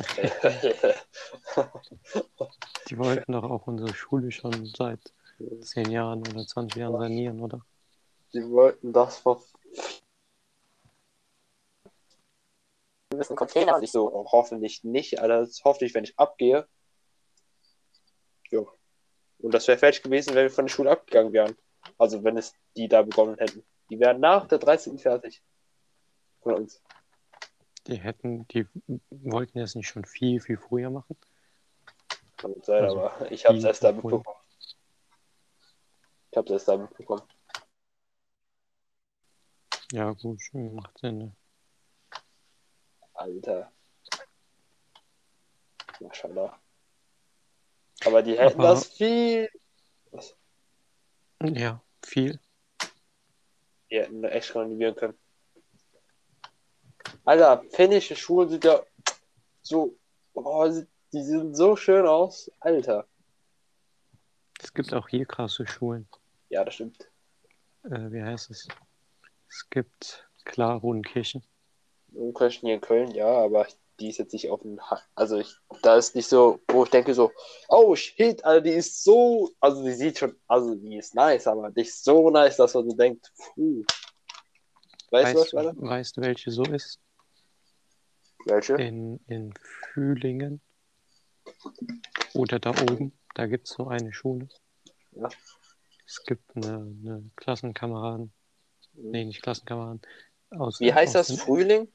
die 2.88 2.96
wollten 2.96 3.32
doch 3.32 3.44
auch 3.44 3.66
unsere 3.66 3.92
Schule 3.92 4.32
schon 4.32 4.64
seit 4.64 5.12
zehn 5.60 5.90
Jahren 5.90 6.26
oder 6.26 6.46
20 6.46 6.80
Jahren 6.80 6.98
sanieren, 6.98 7.42
oder? 7.42 7.60
Die 8.32 8.48
wollten 8.48 8.94
das 8.94 9.18
vor. 9.18 9.42
Wir 13.10 13.18
müssen 13.18 13.36
Container 13.36 13.78
nicht 13.78 13.92
so, 13.92 14.10
hoffentlich 14.32 14.84
nicht, 14.84 15.20
also 15.20 15.64
hoffentlich, 15.64 15.92
wenn 15.92 16.04
ich 16.04 16.18
abgehe. 16.18 16.66
Jo. 18.50 18.72
Und 19.38 19.52
das 19.52 19.68
wäre 19.68 19.76
falsch 19.76 20.00
gewesen, 20.00 20.34
wenn 20.34 20.44
wir 20.44 20.50
von 20.50 20.64
der 20.64 20.72
Schule 20.72 20.92
abgegangen 20.92 21.34
wären. 21.34 21.58
Also 21.98 22.24
wenn 22.24 22.36
es 22.36 22.52
die 22.76 22.88
da 22.88 23.02
begonnen 23.02 23.36
hätten. 23.38 23.64
Die 23.90 23.98
wären 24.00 24.20
nach 24.20 24.46
der 24.48 24.58
13. 24.58 24.98
fertig. 24.98 25.42
Von 26.40 26.54
uns. 26.54 26.82
Die 27.86 27.96
hätten, 27.96 28.46
die 28.48 28.66
wollten 29.10 29.58
das 29.58 29.74
nicht 29.74 29.88
schon 29.88 30.04
viel, 30.04 30.40
viel 30.40 30.56
früher 30.56 30.90
machen. 30.90 31.16
Kann 32.36 32.52
gut 32.54 32.64
sein, 32.64 32.84
Also, 32.84 33.00
aber 33.00 33.30
ich 33.30 33.44
habe 33.46 33.58
es 33.58 33.64
erst 33.64 33.84
da 33.84 33.92
mitbekommen. 33.92 34.24
Ich 36.30 36.36
habe 36.36 36.46
es 36.46 36.52
erst 36.52 36.68
da 36.68 36.76
mitbekommen. 36.76 37.22
Ja, 39.92 40.10
gut, 40.12 40.40
macht 40.52 40.98
Sinn. 40.98 41.18
Ne? 41.18 41.36
Alter. 43.12 43.70
Maschallah. 46.00 46.58
Aber 48.04 48.22
die 48.22 48.36
hätten 48.36 48.60
Aber- 48.60 48.70
das 48.70 48.86
viel. 48.88 49.48
Ja, 51.42 51.82
viel. 52.04 52.38
Die 53.90 53.98
hätten 53.98 54.24
echt 54.24 54.54
renovieren 54.54 54.94
können. 54.94 55.18
Alter, 57.24 57.64
finnische 57.70 58.16
Schulen 58.16 58.48
sind 58.48 58.64
ja 58.64 58.82
so. 59.62 59.96
Oh, 60.34 60.68
die 61.12 61.22
sehen 61.22 61.54
so 61.54 61.76
schön 61.76 62.06
aus. 62.06 62.50
Alter. 62.60 63.06
Es 64.60 64.72
gibt 64.72 64.92
auch 64.92 65.08
hier 65.08 65.26
krasse 65.26 65.66
Schulen. 65.66 66.08
Ja, 66.48 66.64
das 66.64 66.74
stimmt. 66.74 67.10
Äh, 67.84 68.10
wie 68.10 68.22
heißt 68.22 68.50
es? 68.50 68.66
Es 69.48 69.68
gibt 69.70 70.28
Klarhohenkirchen. 70.44 71.44
Umkirchen 72.12 72.66
hier 72.66 72.76
in 72.76 72.80
Köln, 72.80 73.10
ja, 73.12 73.26
aber 73.26 73.66
die 74.00 74.10
ist 74.10 74.18
jetzt 74.18 74.32
nicht 74.32 74.50
auf 74.50 74.62
dem. 74.62 74.80
Also, 75.14 75.38
ich, 75.38 75.54
da 75.82 75.96
ist 75.96 76.14
nicht 76.14 76.28
so, 76.28 76.60
wo 76.68 76.84
ich 76.84 76.90
denke 76.90 77.14
so, 77.14 77.32
oh 77.68 77.94
shit, 77.94 78.44
Alter, 78.44 78.60
die 78.62 78.70
ist 78.70 79.04
so. 79.04 79.50
Also, 79.60 79.84
die 79.84 79.92
sieht 79.92 80.18
schon, 80.18 80.36
also, 80.46 80.74
die 80.74 80.96
ist 80.96 81.14
nice, 81.14 81.46
aber 81.46 81.70
nicht 81.70 81.94
so 81.94 82.30
nice, 82.30 82.56
dass 82.56 82.74
man 82.74 82.88
so 82.88 82.96
denkt, 82.96 83.32
puh. 83.36 83.84
Weißt, 85.10 85.34
du, 85.34 85.38
was 85.38 85.40
Weißt, 85.40 85.46
ich 85.46 85.52
meine? 85.54 85.74
du, 85.74 85.82
weißt 85.82 86.16
du, 86.16 86.20
welche 86.22 86.50
so 86.50 86.64
ist? 86.64 87.00
Welche? 88.46 88.74
In, 88.74 89.20
in 89.26 89.54
Fühlingen. 89.92 90.60
Oder 92.34 92.58
da 92.58 92.70
oben. 92.70 93.12
Da 93.34 93.46
gibt 93.46 93.68
es 93.68 93.74
so 93.74 93.88
eine 93.88 94.12
Schule. 94.12 94.48
Ja. 95.12 95.28
Es 96.06 96.22
gibt 96.24 96.54
eine, 96.56 96.76
eine 96.76 97.30
Klassenkameraden. 97.36 98.32
Nee, 98.92 99.24
nicht 99.24 99.42
Klassenkameraden. 99.42 100.02
Aus, 100.50 100.80
Wie 100.80 100.92
heißt 100.92 101.16
aus 101.16 101.28
das? 101.28 101.40
Frühling? 101.40 101.88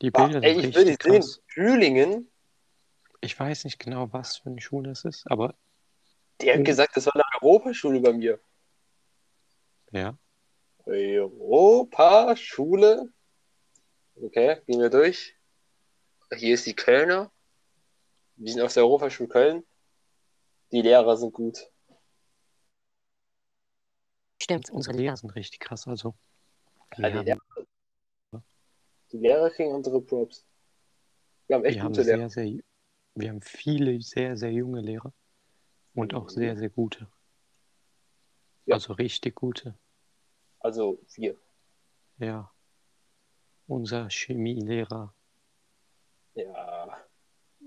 Die 0.02 0.12
Ah, 0.14 0.26
Bilder 0.26 0.44
ey, 0.44 0.56
sind 0.56 0.66
ich 0.70 0.76
will 0.76 0.88
richtig 0.88 0.88
nicht 0.88 1.04
sehen. 1.04 1.14
krass. 1.22 1.42
Fühlingen? 1.48 2.32
Ich 3.22 3.40
weiß 3.40 3.64
nicht 3.66 3.80
genau, 3.80 4.12
was 4.12 4.38
für 4.38 4.50
eine 4.50 4.62
Schule 4.62 4.92
es 4.92 5.06
ist, 5.06 5.30
aber 5.32 5.56
Die 6.42 6.52
hat 6.52 6.60
Oh. 6.60 6.64
gesagt, 6.64 6.98
das 6.98 7.06
war 7.06 7.16
eine 7.16 7.24
Europaschule 7.42 8.00
bei 8.02 8.14
mir. 8.14 8.40
ja. 9.92 10.18
Europaschule? 10.86 11.92
Okay, 14.16 14.62
gehen 14.66 14.80
wir 14.80 14.90
durch. 14.90 15.36
Hier 16.36 16.54
ist 16.56 16.66
die 16.66 16.76
Kölner. 16.76 17.32
Wir 18.36 18.54
sind 18.54 18.62
auf 18.62 18.74
der 18.74 18.84
Europaschule 18.84 19.30
Köln. 19.30 19.64
Die 20.72 20.82
Lehrer 20.82 21.18
sind 21.18 21.34
gut. 21.34 21.72
Stimmt, 24.42 24.70
unsere 24.70 24.96
Lehrer 24.96 25.18
sind 25.18 25.36
richtig 25.36 25.60
krass. 25.60 25.88
Also, 25.88 26.16
Ja, 26.98 27.10
die, 27.10 27.18
haben, 27.18 27.26
Lehrer, 27.26 28.44
die 29.12 29.18
Lehrer 29.18 29.50
kriegen 29.50 29.72
unsere 29.72 30.02
Props. 30.02 30.46
Wir 31.48 31.56
haben 31.56 31.66
echt 31.66 31.76
wir 31.76 31.84
haben 31.84 31.94
gute 31.94 32.04
Lehrer. 32.04 32.30
sehr, 32.30 32.46
sehr, 32.46 32.62
wir 33.16 33.30
haben 33.30 33.42
viele 33.42 34.02
sehr, 34.02 34.38
sehr 34.38 34.52
junge 34.52 34.82
Lehrer 34.82 35.14
und 35.94 36.14
auch 36.14 36.30
sehr, 36.30 36.58
sehr 36.58 36.70
gute. 36.70 37.08
Ja. 38.66 38.76
Also 38.76 38.94
richtig 38.94 39.36
gute. 39.36 39.76
Also 40.66 40.98
vier. 41.06 41.38
Ja. 42.18 42.52
Unser 43.68 44.10
Chemielehrer. 44.10 45.14
Ja. 46.34 46.98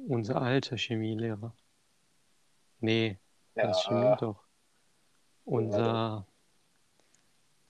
Unser 0.09 0.43
alter 0.43 0.77
Chemielehrer. 0.77 1.55
Nee, 2.81 3.19
das 3.55 3.85
Chemie 3.85 4.03
Ja. 4.05 4.17
doch. 4.17 4.43
Unser, 5.45 6.27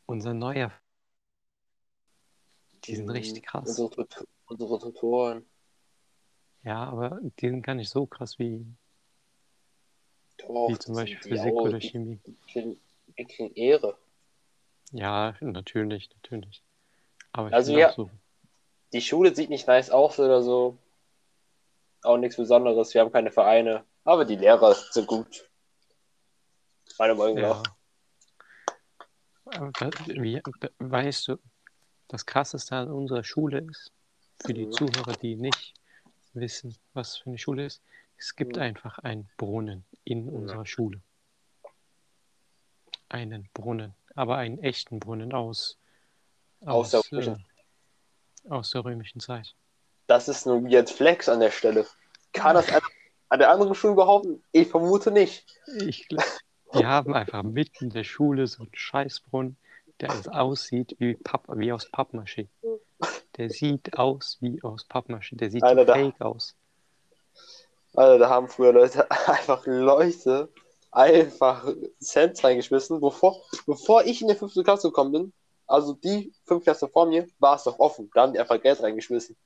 unser 0.07 0.33
neuer. 0.33 0.73
Die 2.85 2.97
sind 2.97 3.11
richtig 3.11 3.43
krass. 3.43 3.79
Unsere, 3.79 4.09
unsere 4.47 4.79
Tutoren. 4.79 5.45
Ja, 6.63 6.85
aber 6.85 7.21
die 7.23 7.51
sind 7.51 7.61
gar 7.63 7.75
nicht 7.75 7.91
so 7.91 8.07
krass 8.07 8.39
wie, 8.39 8.65
Doch, 10.39 10.69
wie 10.71 10.79
zum 10.79 10.95
Beispiel 10.95 11.21
die 11.21 11.29
Physik 11.29 11.53
auch. 11.53 11.61
oder 11.65 11.79
Die- 11.81 11.89
Chemie. 11.91 12.19
Die 12.27 12.35
kriegen, 12.51 12.81
die 13.19 13.25
kriegen 13.27 13.55
Ehre. 13.57 13.99
Ja, 14.93 15.35
natürlich, 15.41 16.11
natürlich. 16.11 16.63
Aber 17.33 17.53
Also 17.53 17.77
ja. 17.79 17.93
so, 17.93 18.11
Die 18.93 19.03
Schule 19.03 19.35
sieht 19.35 19.51
nicht 19.51 19.67
nice 19.67 19.91
aus 19.91 20.19
oder 20.19 20.43
so. 20.43 20.79
Auch 22.03 22.17
nichts 22.17 22.37
Besonderes. 22.37 22.95
Wir 22.95 23.03
haben 23.03 23.13
keine 23.13 23.31
Vereine. 23.31 23.85
Aber 24.05 24.25
die 24.25 24.37
Lehrer 24.37 24.75
sind 24.75 25.07
gut. 25.07 25.49
Meiner 26.99 27.15
Meinung 27.15 27.39
ja. 27.39 27.49
nach. 27.51 27.63
Aber 29.45 29.71
da, 29.73 29.91
wie, 30.07 30.41
weißt 30.79 31.29
du, 31.29 31.39
das 32.09 32.25
Krasseste 32.25 32.77
an 32.77 32.91
unserer 32.91 33.25
Schule 33.25 33.61
ist, 33.61 33.93
für 34.41 34.55
die 34.55 34.67
Mhm. 34.67 34.73
Zuhörer, 34.73 35.15
die 35.21 35.37
nicht 35.37 35.75
wissen, 36.33 36.77
was 36.95 37.19
für 37.19 37.31
eine 37.31 37.39
Schule 37.39 37.67
ist, 37.67 37.83
es 38.17 38.35
gibt 38.37 38.57
Mhm. 38.57 38.63
einfach 38.63 38.99
einen 39.01 39.29
Brunnen 39.37 39.85
in 40.05 40.27
Ja. 40.27 40.33
unserer 40.33 40.67
Schule. 40.67 41.01
Einen 43.09 43.49
Brunnen, 43.55 43.95
aber 44.15 44.37
einen 44.37 44.59
echten 44.63 44.99
Brunnen 45.01 45.33
aus, 45.33 45.79
Aus 46.65 46.91
der 46.91 47.01
aus, 47.01 47.13
äh, 47.13 47.15
römischen- 47.17 47.45
aus 48.49 48.71
der 48.71 48.85
römischen 48.85 49.21
Zeit. 49.21 49.55
Das 50.07 50.29
ist 50.29 50.47
ein 50.47 50.65
weird 50.71 50.89
Flex 50.91 51.29
an 51.29 51.41
der 51.41 51.51
Stelle. 51.51 51.87
Kann 52.33 52.55
das 52.55 52.69
einer 52.69 52.83
an 53.29 53.39
der 53.39 53.51
anderen 53.51 53.75
Schule 53.75 53.95
behaupten? 53.95 54.43
Ich 54.53 54.69
vermute 54.69 55.11
nicht. 55.11 55.47
Ich 55.81 56.09
glaube, 56.09 56.25
die 56.75 56.87
haben 56.87 57.13
einfach 57.15 57.43
mitten 57.43 57.85
in 57.85 57.91
der 57.91 58.05
Schule 58.05 58.47
so 58.47 58.63
einen 58.63 58.75
Scheißbrunnen, 58.75 59.57
der 60.01 60.11
aussieht 60.35 60.97
wie, 60.99 61.15
Papp, 61.15 61.45
wie 61.57 61.73
aus 61.73 61.87
Pappmaché. 61.93 62.49
Der 63.37 63.51
sieht 63.51 63.99
aus 63.99 64.39
wie 64.41 64.63
aus 64.63 64.87
Pappmaché. 64.89 65.37
Der 65.37 65.51
sieht 65.51 65.63
Alter, 65.63 65.83
so 65.83 65.87
da- 65.87 65.95
fake 65.95 66.21
aus. 66.23 66.55
Also 67.95 68.19
da 68.19 68.29
haben 68.31 68.49
früher 68.49 68.73
Leute 68.73 69.11
einfach 69.27 69.67
Leute 69.67 70.49
einfach 70.91 71.67
Cents 72.03 72.43
reingeschmissen, 72.43 73.01
bevor, 73.01 73.43
bevor 73.67 74.05
ich 74.05 74.23
in 74.23 74.29
die 74.29 74.35
fünfte 74.35 74.63
Klasse 74.63 74.89
gekommen 74.89 75.13
bin. 75.13 75.33
Also 75.67 75.93
die 75.93 76.33
fünf 76.47 76.65
Klasse 76.65 76.89
vor 76.89 77.07
mir 77.07 77.27
war 77.39 77.57
es 77.57 77.65
doch 77.65 77.79
offen. 77.79 78.11
Da 78.15 78.23
haben 78.23 78.33
die 78.33 78.41
einfach 78.41 78.61
Geld 78.61 78.83
reingeschmissen. 78.83 79.37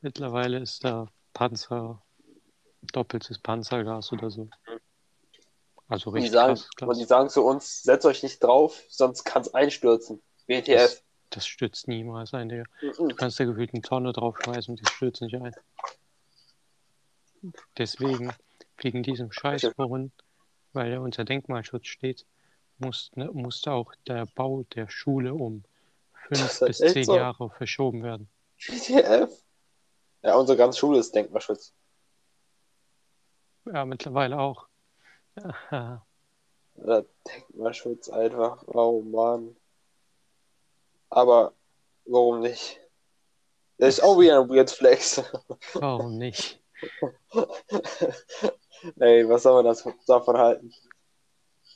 Mittlerweile 0.00 0.58
ist 0.58 0.84
da 0.84 1.08
Panzer, 1.32 2.02
doppeltes 2.92 3.38
Panzergas 3.38 4.12
oder 4.12 4.30
so. 4.30 4.48
Also 5.88 6.10
Und 6.10 6.16
die, 6.16 6.22
richtig 6.22 6.32
sagen, 6.32 6.54
krass. 6.76 6.88
und 6.88 6.98
die 6.98 7.04
sagen 7.04 7.28
zu 7.28 7.44
uns, 7.44 7.82
setzt 7.82 8.06
euch 8.06 8.22
nicht 8.22 8.42
drauf, 8.42 8.82
sonst 8.88 9.24
kann 9.24 9.42
es 9.42 9.54
einstürzen. 9.54 10.22
WTF. 10.46 10.76
Das, 10.76 11.02
das 11.30 11.46
stürzt 11.46 11.88
niemals 11.88 12.34
ein, 12.34 12.48
Digga. 12.48 12.64
Mhm. 12.82 13.08
Du 13.08 13.16
kannst 13.16 13.38
da 13.38 13.44
gefühlt 13.44 13.72
eine 13.72 13.82
Tonne 13.82 14.12
draufschmeißen 14.12 14.72
und 14.72 14.80
die 14.80 14.90
stürzt 14.92 15.22
nicht 15.22 15.34
ein. 15.34 15.54
Deswegen, 17.78 18.32
wegen 18.78 19.02
diesem 19.02 19.32
Scheißbrunnen, 19.32 20.12
weil 20.72 20.92
er 20.92 21.00
unter 21.00 21.24
Denkmalschutz 21.24 21.86
steht, 21.86 22.26
muss, 22.78 23.10
ne, 23.14 23.30
musste 23.32 23.72
auch 23.72 23.94
der 24.06 24.26
Bau 24.26 24.64
der 24.74 24.88
Schule 24.88 25.34
um 25.34 25.64
fünf 26.28 26.60
bis 26.60 26.78
zehn 26.78 27.04
so. 27.04 27.16
Jahre 27.16 27.50
verschoben 27.50 28.02
werden. 28.02 28.28
WTF. 28.58 29.30
Ja, 30.22 30.36
unsere 30.36 30.58
ganze 30.58 30.78
Schule 30.78 30.98
ist 30.98 31.14
Denkmalschutz. 31.14 31.72
Ja, 33.66 33.84
mittlerweile 33.84 34.38
auch. 34.38 34.66
Ja, 36.78 37.02
Denkmalschutz 37.26 38.10
einfach. 38.10 38.62
Oh 38.66 39.00
Mann. 39.00 39.56
Aber 41.08 41.54
warum 42.04 42.40
nicht? 42.40 42.78
Das 43.78 43.94
ist 43.94 44.00
auch 44.04 44.20
wieder 44.20 44.42
ein 44.42 44.48
Weird 44.50 44.70
Flex. 44.70 45.22
warum 45.72 46.18
nicht? 46.18 46.62
Ey, 49.00 49.28
was 49.28 49.42
soll 49.42 49.62
man 49.62 49.64
das 49.64 49.88
davon 50.06 50.36
halten? 50.36 50.72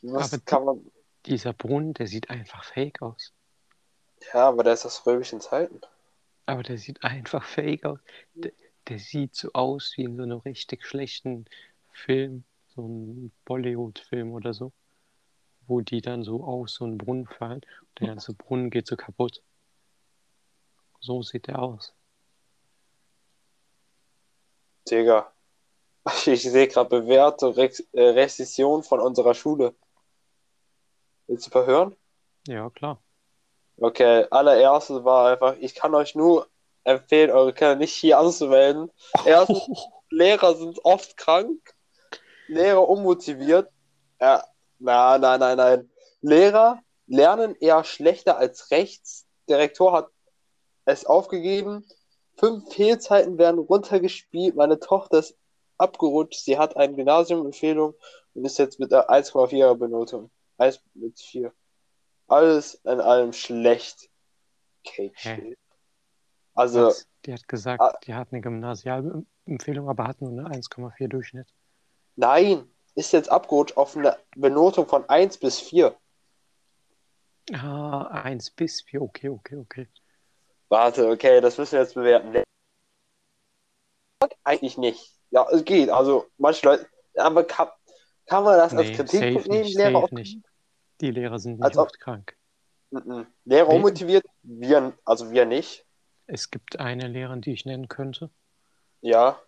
Was 0.02 0.32
Aber 0.32 0.42
kann 0.44 0.64
man. 0.64 0.90
Dieser 1.26 1.52
Brunnen, 1.52 1.94
der 1.94 2.06
sieht 2.06 2.30
einfach 2.30 2.64
fake 2.64 3.02
aus. 3.02 3.32
Ja, 4.32 4.48
aber 4.48 4.64
der 4.64 4.74
ist 4.74 4.86
aus 4.86 5.04
römischen 5.06 5.40
Zeiten. 5.40 5.80
Aber 6.46 6.62
der 6.62 6.78
sieht 6.78 7.04
einfach 7.04 7.44
fake 7.44 7.84
aus. 7.84 7.98
Der, 8.34 8.52
der 8.88 8.98
sieht 8.98 9.34
so 9.34 9.52
aus 9.52 9.92
wie 9.96 10.04
in 10.04 10.16
so 10.16 10.22
einem 10.22 10.38
richtig 10.38 10.86
schlechten 10.86 11.46
Film, 11.92 12.44
so 12.74 12.86
ein 12.86 13.32
Bollywood-Film 13.44 14.32
oder 14.32 14.54
so, 14.54 14.72
wo 15.66 15.80
die 15.80 16.00
dann 16.00 16.24
so 16.24 16.44
aus 16.44 16.74
so 16.74 16.84
einen 16.84 16.98
Brunnen 16.98 17.26
fallen 17.26 17.60
und 17.60 18.00
der 18.00 18.08
ganze 18.08 18.34
Brunnen 18.34 18.70
geht 18.70 18.86
so 18.86 18.96
kaputt. 18.96 19.42
So 21.00 21.22
sieht 21.22 21.46
der 21.46 21.60
aus. 21.60 21.94
Digga. 24.88 25.32
Ich 26.26 26.42
sehe 26.42 26.66
gerade 26.66 26.88
bewährte 26.88 27.56
Rex 27.56 27.80
äh, 27.92 28.00
Rezession 28.00 28.82
von 28.82 29.00
unserer 29.00 29.34
Schule. 29.34 29.74
Willst 31.26 31.46
du 31.46 31.50
verhören? 31.50 31.94
Ja, 32.48 32.70
klar. 32.70 33.02
Okay, 33.76 34.26
allererste 34.30 35.04
war 35.04 35.32
einfach, 35.32 35.56
ich 35.60 35.74
kann 35.74 35.94
euch 35.94 36.14
nur 36.14 36.48
empfehlen, 36.84 37.30
eure 37.30 37.52
Kinder 37.52 37.76
nicht 37.76 37.94
hier 37.94 38.18
anzumelden. 38.18 38.90
Erstens, 39.24 39.68
Lehrer 40.10 40.54
sind 40.54 40.84
oft 40.84 41.16
krank, 41.16 41.74
Lehrer 42.48 42.88
unmotiviert. 42.88 43.70
Ja, 44.20 44.44
na, 44.78 45.18
nein, 45.18 45.40
nein, 45.40 45.56
nein. 45.56 45.90
Lehrer 46.20 46.82
lernen 47.06 47.56
eher 47.60 47.84
schlechter 47.84 48.36
als 48.36 48.70
rechts. 48.70 49.26
Der 49.48 49.58
Rektor 49.58 49.92
hat 49.92 50.08
es 50.84 51.06
aufgegeben. 51.06 51.86
Fünf 52.40 52.72
Fehlzeiten 52.72 53.36
werden 53.36 53.58
runtergespielt. 53.58 54.56
Meine 54.56 54.80
Tochter 54.80 55.18
ist 55.18 55.36
abgerutscht. 55.76 56.40
Sie 56.42 56.56
hat 56.58 56.74
eine 56.74 56.94
Gymnasiumempfehlung 56.94 57.92
und 58.32 58.44
ist 58.46 58.58
jetzt 58.58 58.80
mit 58.80 58.90
der 58.92 59.10
1,4er 59.10 59.74
Benotung. 59.74 60.30
1 60.56 60.80
mit 60.94 61.20
4. 61.20 61.52
Alles 62.28 62.74
in 62.84 62.98
allem 63.00 63.34
schlecht. 63.34 64.08
Kate 64.84 65.12
Hä? 65.16 65.34
Schill. 65.36 65.56
Also, 66.54 66.86
Was? 66.86 67.06
Die 67.26 67.34
hat 67.34 67.46
gesagt, 67.46 67.82
Ah. 67.82 67.98
die 68.04 68.14
hat 68.14 68.28
eine 68.32 68.40
Gymnasialempfehlung, 68.40 69.90
aber 69.90 70.06
hat 70.06 70.22
nur 70.22 70.30
eine 70.30 70.48
1,4 70.50 71.08
Durchschnitt. 71.08 71.46
nein, 72.16 72.66
ist 72.94 73.12
jetzt 73.12 73.30
abgerutscht 73.30 73.76
auf 73.76 73.96
eine 73.96 74.16
Benotung 74.34 74.86
von 74.88 75.06
1 75.10 75.36
bis 75.38 75.60
4. 75.60 75.94
Ah, 77.52 78.06
1 78.24 78.50
bis 78.52 78.80
4, 78.82 79.02
okay, 79.02 79.28
okay, 79.28 79.56
okay. 79.56 79.88
Warte, 80.70 81.08
okay, 81.10 81.40
das 81.40 81.58
müssen 81.58 81.72
wir 81.72 81.80
jetzt 81.80 81.94
bewerten. 81.94 82.42
Eigentlich 84.44 84.78
nicht. 84.78 85.12
Ja, 85.30 85.46
es 85.50 85.64
geht. 85.64 85.90
Also, 85.90 86.26
manche 86.38 86.66
Leute, 86.66 86.86
aber 87.16 87.44
kann, 87.44 87.68
kann 88.26 88.44
man 88.44 88.56
das 88.56 88.72
als 88.74 88.88
Nee, 88.88 88.94
Kritikpunkt 88.96 89.44
safe 89.44 89.48
nehmen? 89.50 89.64
nicht, 89.64 89.76
Lehrer 89.76 89.96
auf- 89.98 90.12
nicht. 90.12 90.38
Die 91.00 91.10
Lehrer 91.10 91.38
sind 91.38 91.54
nicht 91.54 91.64
Als 91.64 91.76
ob- 91.76 91.86
oft 91.86 92.00
krank. 92.00 92.36
Mhm. 92.90 93.26
Lehrer 93.44 93.68
Nee. 93.68 93.74
unmotiviert? 93.76 94.24
Wir, 94.42 94.92
also 95.04 95.30
wir 95.30 95.44
nicht. 95.46 95.84
Es 96.26 96.50
gibt 96.50 96.78
eine 96.78 97.08
Lehrerin, 97.08 97.40
die 97.40 97.52
ich 97.52 97.64
nennen 97.64 97.88
könnte, 97.88 98.30
Ja, 99.00 99.40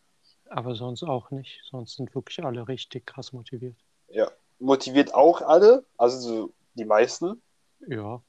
aber 0.48 0.74
sonst 0.74 1.02
auch 1.04 1.30
nicht. 1.30 1.60
Sonst 1.70 1.96
sind 1.96 2.14
wirklich 2.14 2.44
alle 2.44 2.66
richtig 2.66 3.06
krass 3.06 3.32
motiviert. 3.32 3.76
ja. 4.08 4.30
Motiviert 4.58 5.12
auch 5.12 5.42
alle, 5.42 5.84
also 5.98 6.18
so 6.20 6.52
die 6.74 6.84
meisten. 6.84 7.42
Ja, 7.88 8.22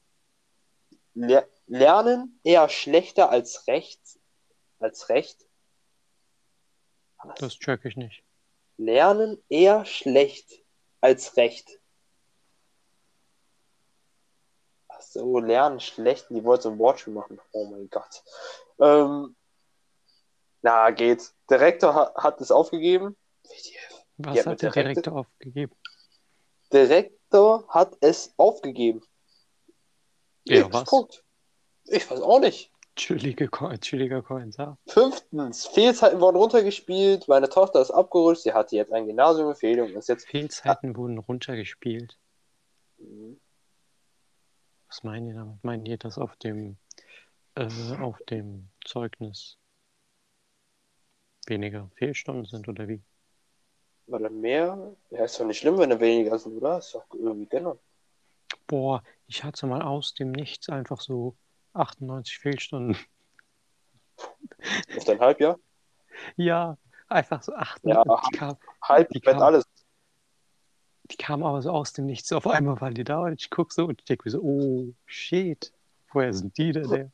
Le 1.14 1.48
lernen 1.66 2.40
eher 2.42 2.68
schlechter 2.68 3.30
als 3.30 3.66
recht. 3.68 4.00
Als 4.78 5.08
recht. 5.08 5.48
Was? 7.22 7.38
das 7.38 7.58
check 7.58 7.84
ich 7.84 7.96
nicht. 7.96 8.22
Lernen 8.76 9.42
eher 9.48 9.84
schlecht 9.84 10.62
als 11.00 11.36
recht. 11.36 11.80
Ach 14.88 15.00
so, 15.00 15.38
lernen 15.38 15.80
schlecht. 15.80 16.26
Die 16.30 16.44
wollten 16.44 16.62
so 16.62 16.70
ein 16.70 16.78
Wortspiel 16.78 17.14
machen. 17.14 17.40
Oh 17.52 17.66
mein 17.66 17.88
Gott. 17.88 18.22
Ähm, 18.80 19.36
na, 20.62 20.90
geht. 20.90 21.32
Der 21.50 21.60
Rektor 21.60 22.14
hat, 22.14 22.40
es 22.40 22.50
aufgegeben. 22.50 23.16
Was 24.16 24.46
hat 24.46 24.62
der 24.62 24.70
Direktor 24.70 25.14
aufgegeben? 25.14 25.74
Der 26.72 26.88
Rektor 26.88 27.68
hat 27.68 27.96
es 28.00 28.32
aufgegeben. 28.36 29.02
Ja, 30.44 30.72
was? 30.72 30.84
Punkt. 30.84 31.24
Ich 31.84 32.10
weiß 32.10 32.20
auch 32.20 32.40
nicht. 32.40 32.70
Chillige, 32.96 33.50
chilliger 33.80 34.22
Kommentar. 34.22 34.78
Fünftens, 34.86 35.66
Fehlzeiten 35.66 36.20
wurden 36.20 36.36
runtergespielt. 36.36 37.26
Meine 37.26 37.48
Tochter 37.48 37.80
ist 37.80 37.90
abgerutscht. 37.90 38.42
Sie 38.42 38.52
hatte 38.52 38.76
jetzt 38.76 38.92
eine 38.92 39.06
Gymnasiumempfehlung. 39.06 39.90
und 39.90 39.96
Ist 39.96 40.08
jetzt 40.08 40.26
Fehlzeiten 40.26 40.96
wurden 40.96 41.18
runtergespielt. 41.18 42.18
Mhm. 42.98 43.40
Was 44.86 45.02
meinen 45.02 45.26
die 45.26 45.34
damit? 45.34 45.64
Meinen 45.64 45.84
die, 45.84 45.98
dass 45.98 46.18
auf 46.18 46.36
dem, 46.36 46.76
äh, 47.56 47.68
auf 48.00 48.18
dem 48.30 48.68
Zeugnis 48.84 49.58
weniger 51.46 51.90
Fehlstunden 51.96 52.44
sind 52.44 52.68
oder 52.68 52.86
wie? 52.86 53.02
Weil 54.06 54.24
er 54.24 54.30
mehr, 54.30 54.94
ja, 55.10 55.24
ist 55.24 55.40
doch 55.40 55.46
nicht 55.46 55.58
schlimm, 55.58 55.78
wenn 55.78 55.90
er 55.90 55.98
weniger 55.98 56.38
sind, 56.38 56.56
oder? 56.58 56.78
Ist 56.78 56.94
doch 56.94 57.06
irgendwie 57.12 57.46
genau. 57.46 57.78
Boah, 58.66 59.02
ich 59.26 59.44
hatte 59.44 59.66
mal 59.66 59.82
aus 59.82 60.14
dem 60.14 60.32
Nichts 60.32 60.68
einfach 60.68 61.00
so 61.00 61.36
98 61.74 62.38
Fehlstunden. 62.38 62.96
Auf 64.96 65.04
dein 65.04 65.20
Halbjahr? 65.20 65.58
Ja, 66.36 66.78
einfach 67.08 67.42
so 67.42 67.54
8. 67.54 67.80
Ja, 67.84 68.02
die, 68.04 68.36
kam, 68.36 68.56
Halb, 68.82 69.08
Die 69.10 69.20
kam- 69.20 69.42
alles. 69.42 69.64
die 71.10 71.16
kam 71.16 71.42
aber 71.42 71.60
so 71.60 71.70
aus 71.70 71.92
dem 71.92 72.06
Nichts. 72.06 72.32
Auf 72.32 72.46
einmal 72.46 72.80
waren 72.80 72.94
die 72.94 73.04
da 73.04 73.18
und 73.20 73.34
ich 73.40 73.50
gucke 73.50 73.74
so 73.74 73.84
und 73.86 74.00
ich 74.00 74.04
denke 74.06 74.22
mir 74.26 74.30
so, 74.30 74.40
oh 74.40 74.94
shit, 75.06 75.72
woher 76.12 76.32
sind 76.32 76.56
die 76.56 76.72
denn? 76.72 76.88
Der? 76.88 77.10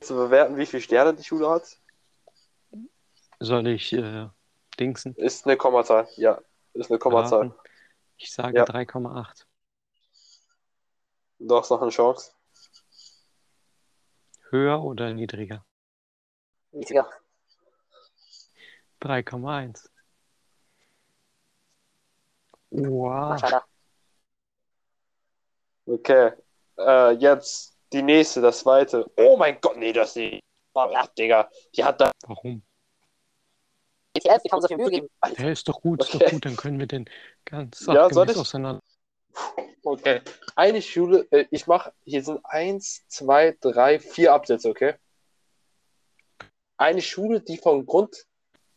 Zu 0.00 0.14
bewerten, 0.14 0.56
wie 0.56 0.66
viele 0.66 0.82
Sterne 0.82 1.14
die 1.14 1.24
Schule 1.24 1.48
hat, 1.50 1.78
Soll 3.40 3.66
ich 3.66 3.92
äh, 3.92 4.28
dingsen? 4.78 5.14
ist 5.16 5.46
eine 5.46 5.56
Kommazahl. 5.56 6.08
Ja, 6.16 6.40
ist 6.74 6.90
eine 6.90 6.98
Kommazahl. 6.98 7.48
raten? 7.48 7.71
Ich 8.22 8.32
sage 8.32 8.58
Ja. 8.58 8.64
3,8. 8.64 9.46
Du 11.40 11.56
hast 11.56 11.70
noch 11.70 11.82
eine 11.82 11.90
Chance. 11.90 12.30
Höher 14.50 14.80
oder 14.80 15.12
niedriger? 15.12 15.64
Ja. 16.70 17.08
3,1. 19.00 19.90
Wow. 22.70 23.62
Okay. 25.86 26.32
Äh, 26.78 27.10
jetzt 27.14 27.76
die 27.92 28.02
nächste, 28.02 28.40
das 28.40 28.60
zweite. 28.60 29.10
Oh 29.16 29.36
mein 29.36 29.60
Gott, 29.60 29.76
nee, 29.76 29.92
das 29.92 30.14
nicht. 30.14 30.44
Ja, 30.76 31.06
Digga. 31.18 31.50
Die 31.74 31.82
hat 31.82 32.00
da. 32.00 32.12
Warum? 32.24 32.62
ETF, 34.24 34.42
die 34.42 34.48
kann 34.48 34.60
so 34.60 34.68
viel 34.68 34.76
Mühe 34.76 34.90
geben. 34.90 35.08
Der 35.38 35.52
ist 35.52 35.68
doch 35.68 35.80
gut, 35.80 36.02
ist 36.02 36.14
doch 36.14 36.20
Okay. 36.20 36.30
gut, 36.30 36.44
dann 36.44 36.56
können 36.56 36.78
wir 36.78 36.86
den 36.86 37.08
ganz 37.44 37.86
Ja, 37.86 38.08
soll 38.12 38.30
ich? 38.30 38.36
auseinander. 38.36 38.80
Okay. 39.84 40.20
Eine 40.54 40.82
Schule, 40.82 41.26
äh, 41.30 41.46
ich 41.50 41.66
mache, 41.66 41.92
hier 42.04 42.22
sind 42.22 42.40
eins, 42.44 43.02
zwei, 43.08 43.56
drei, 43.60 43.98
vier 43.98 44.32
Absätze, 44.32 44.68
okay? 44.68 44.94
Eine 46.76 47.02
Schule, 47.02 47.40
die 47.40 47.58
von 47.58 47.86
Grund, 47.86 48.26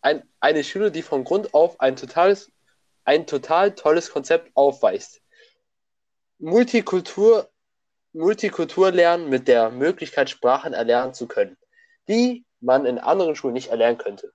ein, 0.02 0.28
eine 0.40 0.64
Schule, 0.64 0.92
die 0.92 1.02
von 1.02 1.24
Grund 1.24 1.54
auf 1.54 1.80
ein 1.80 1.96
totales, 1.96 2.52
ein 3.04 3.28
total 3.28 3.74
tolles 3.76 4.10
Konzept 4.12 4.52
aufweist. 4.56 5.22
Multikultur, 6.40 7.50
Multikulturlernen 8.14 9.30
mit 9.30 9.48
der 9.48 9.70
Möglichkeit, 9.72 10.30
Sprachen 10.30 10.74
erlernen 10.74 11.14
zu 11.14 11.28
können, 11.28 11.58
die 12.08 12.46
man 12.60 12.86
in 12.86 12.98
anderen 13.00 13.36
Schulen 13.36 13.54
nicht 13.54 13.70
erlernen 13.70 13.98
könnte. 13.98 14.32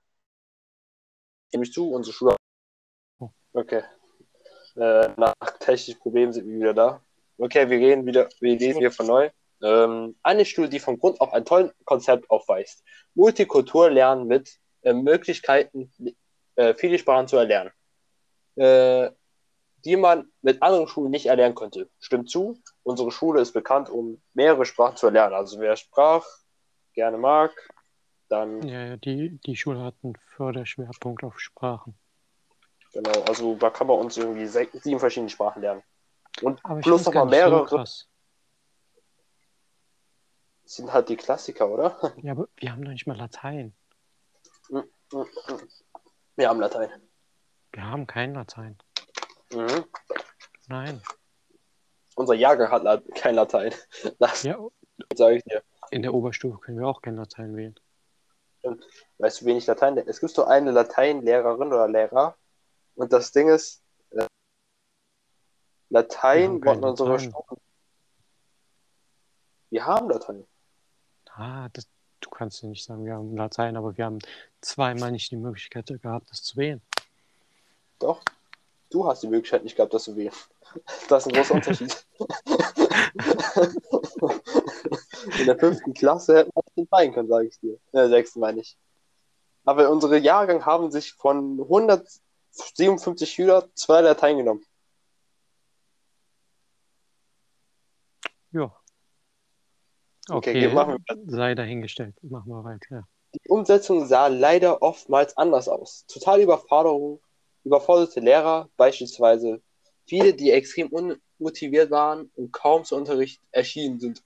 Nehme 1.53 1.65
ich 1.65 1.73
zu, 1.73 1.91
unsere 1.91 2.13
Schule. 2.13 2.35
Okay. 3.53 3.83
Äh, 4.75 5.09
nach 5.17 5.33
technischen 5.59 5.99
Problemen 5.99 6.31
sind 6.31 6.47
wir 6.47 6.55
wieder 6.55 6.73
da. 6.73 7.01
Okay, 7.37 7.69
wir 7.69 7.77
reden 7.77 8.05
wieder, 8.05 8.29
wir 8.39 8.57
lesen 8.57 8.79
hier 8.79 8.91
von 8.91 9.07
neu. 9.07 9.29
Ähm, 9.61 10.15
eine 10.23 10.45
Schule, 10.45 10.69
die 10.69 10.79
von 10.79 10.97
Grund 10.97 11.19
auf 11.19 11.33
ein 11.33 11.43
tolles 11.43 11.71
Konzept 11.85 12.29
aufweist. 12.29 12.83
Multikulturlernen 13.13 14.27
mit 14.27 14.59
äh, 14.83 14.93
Möglichkeiten, 14.93 15.91
äh, 16.55 16.73
viele 16.73 16.97
Sprachen 16.97 17.27
zu 17.27 17.37
erlernen, 17.37 17.71
äh, 18.55 19.09
die 19.83 19.97
man 19.97 20.31
mit 20.41 20.61
anderen 20.61 20.87
Schulen 20.87 21.11
nicht 21.11 21.25
erlernen 21.25 21.55
könnte. 21.55 21.89
Stimmt 21.99 22.29
zu, 22.29 22.59
unsere 22.83 23.11
Schule 23.11 23.41
ist 23.41 23.51
bekannt, 23.51 23.89
um 23.89 24.21
mehrere 24.33 24.65
Sprachen 24.65 24.97
zu 24.97 25.07
erlernen. 25.07 25.35
Also 25.35 25.59
wer 25.59 25.75
Sprach 25.75 26.25
gerne 26.93 27.17
mag, 27.17 27.51
dann 28.31 28.61
Ja, 28.67 28.85
ja, 28.85 28.97
die, 28.97 29.37
die 29.45 29.55
Schule 29.55 29.81
hat 29.83 29.95
einen 30.03 30.15
Förderschwerpunkt 30.15 31.23
auf 31.23 31.39
Sprachen. 31.39 31.95
genau, 32.93 33.21
also 33.23 33.55
da 33.55 33.69
kann 33.69 33.87
man 33.87 33.97
uns 33.99 34.17
irgendwie 34.17 34.47
sieben 34.47 34.99
verschiedene 34.99 35.29
Sprachen 35.29 35.61
lernen. 35.61 35.83
Und 36.41 36.63
Aber 36.63 36.79
ich 36.79 36.83
plus 36.85 37.05
nochmal 37.05 37.25
so 37.25 37.29
mehrere 37.29 37.65
krass. 37.65 38.07
sind 40.65 40.91
halt 40.93 41.09
die 41.09 41.17
Klassiker, 41.17 41.69
oder? 41.69 42.13
Ja, 42.23 42.31
aber 42.31 42.47
wir 42.57 42.71
haben 42.71 42.83
doch 42.83 42.91
nicht 42.91 43.05
mal 43.07 43.17
Latein. 43.17 43.73
Wir 46.37 46.47
haben 46.49 46.59
Latein. 46.61 46.89
Wir 47.73 47.83
haben 47.85 48.07
kein 48.07 48.33
Latein. 48.33 48.77
Mhm. 49.51 49.85
Nein. 50.67 51.01
Unser 52.15 52.33
Jahrgang 52.35 52.71
hat 52.71 52.83
La 52.83 53.01
kein 53.15 53.35
Latein. 53.35 53.73
Das 54.19 54.43
Ja, 54.43 54.57
sage 55.15 55.37
ich 55.37 55.43
dir. 55.43 55.61
in 55.91 56.01
der 56.03 56.13
Oberstufe 56.13 56.57
können 56.59 56.79
wir 56.79 56.87
auch 56.87 57.01
kein 57.01 57.15
Latein 57.17 57.55
wählen. 57.55 57.75
Weißt 59.17 59.41
du, 59.41 59.45
wenig 59.45 59.65
Latein? 59.67 59.97
Es 59.97 60.19
gibt 60.19 60.33
so 60.33 60.45
eine 60.45 60.71
Lateinlehrerin 60.71 61.67
oder 61.67 61.87
Lehrer. 61.87 62.35
Und 62.95 63.13
das 63.13 63.31
Ding 63.31 63.49
ist, 63.49 63.81
äh, 64.11 64.27
Latein 65.89 66.63
wollten 66.63 66.83
unsere. 66.83 67.19
Stufen. 67.19 67.57
Wir 69.69 69.85
haben 69.85 70.09
Latein. 70.09 70.45
Ah, 71.33 71.69
das, 71.69 71.87
du 72.19 72.29
kannst 72.29 72.61
ja 72.61 72.69
nicht 72.69 72.83
sagen, 72.83 73.05
wir 73.05 73.13
haben 73.13 73.37
Latein, 73.37 73.77
aber 73.77 73.97
wir 73.97 74.05
haben 74.05 74.19
zweimal 74.59 75.11
nicht 75.11 75.31
die 75.31 75.37
Möglichkeit 75.37 75.87
gehabt, 75.87 76.29
das 76.29 76.43
zu 76.43 76.57
wählen. 76.57 76.81
Doch. 77.99 78.21
Du 78.89 79.07
hast 79.07 79.23
die 79.23 79.27
Möglichkeit 79.27 79.63
nicht 79.63 79.77
gehabt, 79.77 79.93
das 79.93 80.03
zu 80.03 80.15
wählen. 80.15 80.33
Das 81.09 81.25
ist 81.25 81.33
ein 81.33 81.35
großer 81.35 81.55
Unterschied. 81.55 82.05
In 85.39 85.45
der 85.45 85.57
fünften 85.57 85.93
Klasse 85.93 86.37
hätten 86.37 86.51
wir 86.53 86.63
das 86.63 86.77
entscheiden 86.77 87.13
können, 87.13 87.27
sage 87.27 87.47
ich 87.47 87.59
dir. 87.59 87.73
In 87.73 87.79
der 87.93 88.09
sechsten 88.09 88.39
meine 88.39 88.61
ich. 88.61 88.77
Aber 89.63 89.89
unsere 89.89 90.17
Jahrgang 90.17 90.65
haben 90.65 90.91
sich 90.91 91.13
von 91.13 91.59
157 91.59 93.29
Schüler 93.31 93.69
zwei 93.75 94.01
Latein 94.01 94.37
genommen. 94.37 94.65
Ja. 98.51 98.75
Okay, 100.29 100.51
Okay, 100.51 100.61
wir 100.61 100.69
machen 100.73 101.03
sei 101.27 101.55
dahingestellt. 101.55 102.15
Machen 102.23 102.49
wir 102.49 102.63
weiter. 102.63 103.07
Die 103.33 103.49
Umsetzung 103.49 104.07
sah 104.07 104.27
leider 104.27 104.81
oftmals 104.81 105.37
anders 105.37 105.67
aus. 105.69 106.05
Total 106.07 106.41
Überforderung, 106.41 107.21
überforderte 107.63 108.19
Lehrer, 108.19 108.69
beispielsweise 108.75 109.61
viele, 110.05 110.33
die 110.33 110.51
extrem 110.51 110.89
unmotiviert 110.89 111.91
waren 111.91 112.29
und 112.35 112.51
kaum 112.51 112.83
zu 112.83 112.95
Unterricht 112.95 113.41
erschienen 113.51 113.99
sind. 113.99 114.21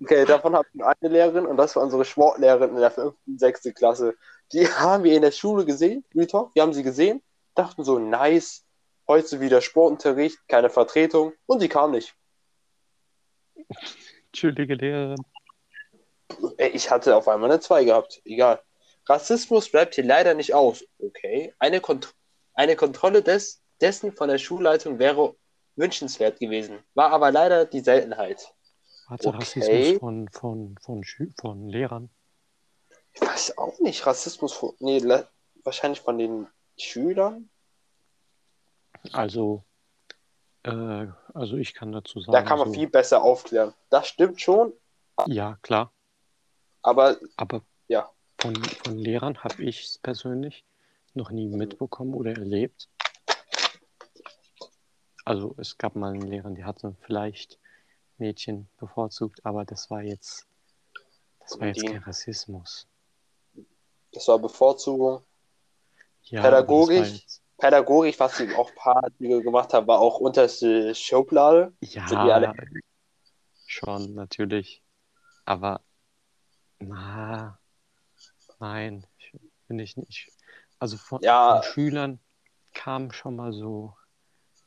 Okay, 0.00 0.24
davon 0.24 0.56
hatten 0.56 0.78
wir 0.78 0.86
eine 0.86 1.12
Lehrerin 1.12 1.46
und 1.46 1.56
das 1.56 1.76
war 1.76 1.82
unsere 1.82 2.04
Sportlehrerin 2.04 2.70
in 2.70 2.76
der 2.76 2.90
fünften, 2.90 3.38
sechsten 3.38 3.74
Klasse. 3.74 4.14
Die 4.52 4.66
haben 4.68 5.04
wir 5.04 5.14
in 5.14 5.22
der 5.22 5.32
Schule 5.32 5.64
gesehen, 5.64 6.04
Real 6.14 6.26
Talk, 6.26 6.54
wir 6.54 6.62
haben 6.62 6.72
sie 6.72 6.82
gesehen, 6.82 7.22
dachten 7.54 7.84
so, 7.84 7.98
nice, 7.98 8.64
heute 9.08 9.40
wieder 9.40 9.60
Sportunterricht, 9.60 10.38
keine 10.48 10.70
Vertretung 10.70 11.32
und 11.46 11.60
sie 11.60 11.68
kam 11.68 11.90
nicht. 11.90 12.14
Entschuldige 14.26 14.74
Lehrerin. 14.74 15.22
Ich 16.58 16.90
hatte 16.90 17.16
auf 17.16 17.28
einmal 17.28 17.50
eine 17.50 17.60
2 17.60 17.84
gehabt. 17.84 18.20
Egal. 18.24 18.60
Rassismus 19.06 19.70
bleibt 19.70 19.94
hier 19.94 20.04
leider 20.04 20.34
nicht 20.34 20.54
aus. 20.54 20.84
Okay. 20.98 21.54
Eine, 21.58 21.80
Kont 21.80 22.14
eine 22.54 22.76
Kontrolle 22.76 23.22
des 23.22 23.62
dessen 23.80 24.12
von 24.12 24.28
der 24.28 24.38
Schulleitung 24.38 24.98
wäre 24.98 25.36
wünschenswert 25.76 26.40
gewesen, 26.40 26.78
war 26.94 27.12
aber 27.12 27.30
leider 27.30 27.64
die 27.66 27.80
Seltenheit. 27.80 28.52
Warte, 29.08 29.28
Okay. 29.28 29.36
Rassismus 29.38 29.98
von, 30.00 30.28
von, 30.30 30.78
von, 30.80 31.04
von 31.38 31.68
Lehrern. 31.68 32.10
Ich 33.12 33.20
weiß 33.20 33.56
auch 33.56 33.78
nicht, 33.78 34.04
Rassismus 34.04 34.52
von, 34.52 34.74
nee, 34.80 35.00
wahrscheinlich 35.62 36.00
von 36.00 36.18
den 36.18 36.48
Schülern. 36.76 37.48
Also, 39.12 39.64
äh, 40.64 41.06
also 41.34 41.56
ich 41.56 41.74
kann 41.74 41.92
dazu 41.92 42.20
sagen, 42.20 42.32
Da 42.32 42.42
kann 42.42 42.58
man 42.58 42.68
so, 42.68 42.74
viel 42.74 42.88
besser 42.88 43.22
aufklären. 43.22 43.72
Das 43.90 44.08
stimmt 44.08 44.40
schon, 44.40 44.72
ja, 45.26 45.58
klar, 45.62 45.92
aber 46.82 47.16
aber 47.36 47.62
Ja. 47.88 48.10
von, 48.38 48.54
von 48.54 48.98
Lehrern 48.98 49.42
habe 49.42 49.62
ich 49.62 49.84
es 49.84 49.98
persönlich 49.98 50.64
noch 51.14 51.30
nie 51.30 51.48
mitbekommen 51.48 52.12
oder 52.14 52.32
erlebt. 52.32 52.88
Also 55.26 55.56
es 55.58 55.76
gab 55.76 55.96
mal 55.96 56.12
einen 56.12 56.22
Lehrer, 56.22 56.50
der 56.50 56.66
hatte 56.66 56.94
vielleicht 57.00 57.58
Mädchen 58.16 58.68
bevorzugt, 58.78 59.44
aber 59.44 59.64
das 59.64 59.90
war 59.90 60.00
jetzt, 60.00 60.46
das 61.40 61.58
war 61.58 61.66
jetzt 61.66 61.82
Die- 61.82 61.86
kein 61.86 62.02
Rassismus. 62.04 62.86
das 64.12 64.28
war 64.28 64.38
Bevorzugung. 64.38 65.24
Ja, 66.22 66.42
das 66.42 66.42
war 66.42 66.50
Pädagogisch? 66.50 67.12
jetzt- 67.16 67.42
Pädagogisch, 67.58 68.20
was 68.20 68.36
sie 68.36 68.54
auch 68.54 68.68
ein 68.68 68.74
paar 68.76 69.02
Artikel 69.02 69.42
gemacht 69.42 69.74
haben, 69.74 69.86
war 69.88 69.98
auch 69.98 70.20
unterste 70.20 70.94
Schublade. 70.94 71.72
Ja, 71.80 72.54
schon, 73.66 74.14
natürlich. 74.14 74.80
Aber, 75.44 75.80
na, 76.78 77.58
nein, 78.60 79.04
finde 79.66 79.82
ich 79.82 79.96
nicht. 79.96 80.30
Also 80.78 80.96
von, 80.98 81.20
Ja. 81.22 81.54
von 81.62 81.62
Schülern 81.72 82.20
kam 82.74 83.10
schon 83.10 83.34
mal 83.34 83.52
so 83.52 83.96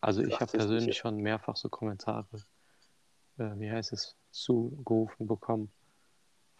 Also 0.01 0.21
ich 0.23 0.39
habe 0.39 0.51
persönlich 0.51 0.97
schon 0.97 1.17
mehrfach 1.17 1.55
so 1.55 1.69
Kommentare, 1.69 2.25
äh, 3.37 3.51
wie 3.57 3.71
heißt 3.71 3.93
es, 3.93 4.15
zugerufen 4.31 5.27
bekommen. 5.27 5.71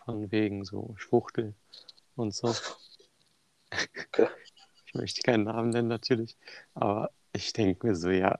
Von 0.06 0.32
wegen 0.32 0.66
so 0.66 0.96
Schwuchtel 0.98 1.54
und 2.16 2.34
so. 2.34 2.56
Okay. 3.72 4.28
Ich 4.88 4.96
möchte 4.96 5.22
keinen 5.22 5.44
Namen 5.44 5.70
nennen 5.70 5.88
natürlich, 5.88 6.36
aber 6.74 7.12
ich 7.32 7.54
denke 7.54 7.86
mir 7.86 7.96
so, 7.96 8.10
ja, 8.10 8.40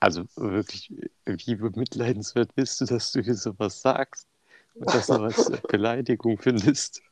also 0.00 0.24
wirklich, 0.34 0.92
wie 1.26 1.54
bemitleidenswert 1.54 2.54
bist 2.56 2.80
du, 2.80 2.86
dass 2.86 3.12
du 3.12 3.20
hier 3.22 3.34
sowas 3.36 3.80
sagst 3.82 4.26
und 4.74 4.92
das 4.92 5.08
noch 5.08 5.22
als 5.22 5.50
Beleidigung 5.68 6.38
findest? 6.38 7.02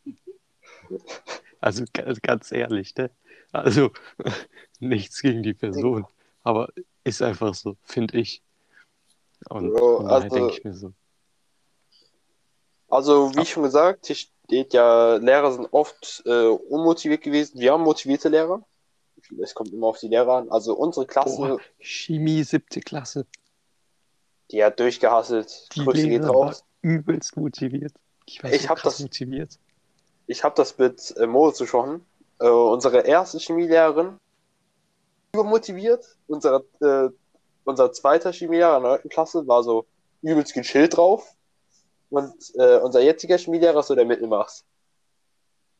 Also 1.60 1.84
ga- 1.92 2.12
ganz 2.22 2.52
ehrlich, 2.52 2.94
ne? 2.96 3.10
Also 3.52 3.92
nichts 4.80 5.20
gegen 5.22 5.42
die 5.42 5.54
Person, 5.54 6.06
aber 6.48 6.68
ist 7.04 7.20
einfach 7.22 7.54
so, 7.54 7.76
finde 7.82 8.18
ich. 8.18 8.42
Und 9.50 9.72
daher 9.74 10.08
also- 10.10 10.28
denke 10.34 10.52
ich 10.54 10.64
mir 10.64 10.74
so, 10.74 10.92
Also, 12.88 13.34
wie 13.36 13.44
schon 13.44 13.62
gesagt, 13.64 14.06
hier 14.06 14.16
steht 14.16 14.72
ja, 14.72 15.16
Lehrer 15.16 15.52
sind 15.52 15.68
oft 15.72 16.22
äh, 16.24 16.46
unmotiviert 16.46 17.22
gewesen. 17.22 17.60
Wir 17.60 17.72
haben 17.72 17.82
motivierte 17.82 18.28
Lehrer. 18.30 18.64
Es 19.42 19.54
kommt 19.54 19.72
immer 19.72 19.88
auf 19.88 19.98
die 19.98 20.08
Lehrer 20.08 20.38
an. 20.38 20.50
Also 20.50 20.74
unsere 20.74 21.06
Klasse, 21.06 21.36
boah, 21.36 21.58
Chemie 21.78 22.42
siebte 22.44 22.80
Klasse, 22.80 23.26
die 24.50 24.64
hat 24.64 24.80
durchgehasselt. 24.80 25.68
die 25.74 25.84
Grüße 25.84 26.08
geht 26.08 26.22
Lehrer 26.22 26.28
war 26.34 26.46
raus. 26.46 26.64
übelst 26.80 27.36
motiviert. 27.36 27.92
Ich 28.24 28.42
war 28.42 28.50
Ich 28.52 28.62
so 28.62 28.68
hab 28.70 28.82
das- 28.82 29.00
motiviert. 29.00 29.58
Ich 30.26 30.44
habe 30.44 30.54
das 30.56 30.76
mit 30.78 31.14
äh, 31.16 31.26
Moritz 31.26 31.58
besprochen. 31.58 32.04
Äh, 32.38 32.48
unsere 32.48 33.00
erste 33.00 33.38
Chemielehrerin, 33.38 34.18
übermotiviert. 35.32 36.16
Unser, 36.26 36.62
äh, 36.80 37.08
unser 37.64 37.92
zweiter 37.92 38.32
Chemielehrer 38.32 38.76
in 38.78 38.82
der 38.82 38.92
9. 38.92 39.08
Klasse 39.08 39.46
war 39.46 39.62
so 39.62 39.86
übelst 40.22 40.54
gechillt 40.54 40.96
drauf. 40.96 41.34
Und 42.10 42.34
äh, 42.54 42.78
unser 42.78 43.00
jetziger 43.00 43.36
Chemielehrer 43.36 43.80
ist 43.80 43.88
so 43.88 43.94
der 43.94 44.06
Mittelmaß 44.06 44.64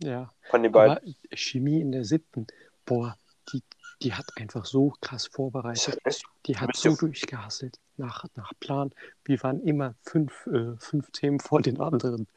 Ja, 0.02 0.30
von 0.50 0.62
den 0.62 0.72
beiden. 0.72 0.98
aber 0.98 1.00
Chemie 1.34 1.80
in 1.80 1.92
der 1.92 2.04
siebten, 2.04 2.46
boah, 2.84 3.16
die, 3.50 3.62
die 4.02 4.12
hat 4.12 4.26
einfach 4.36 4.66
so 4.66 4.92
krass 5.00 5.26
vorbereitet. 5.26 5.98
Die 6.44 6.56
hat 6.58 6.76
so 6.76 6.94
durchgehasselt 6.94 7.78
nach, 7.96 8.26
nach 8.34 8.52
Plan. 8.60 8.92
Wir 9.24 9.42
waren 9.42 9.62
immer 9.62 9.94
fünf, 10.02 10.46
äh, 10.48 10.76
fünf 10.78 11.10
Themen 11.12 11.40
vor 11.40 11.62
den 11.62 11.80
anderen 11.80 12.28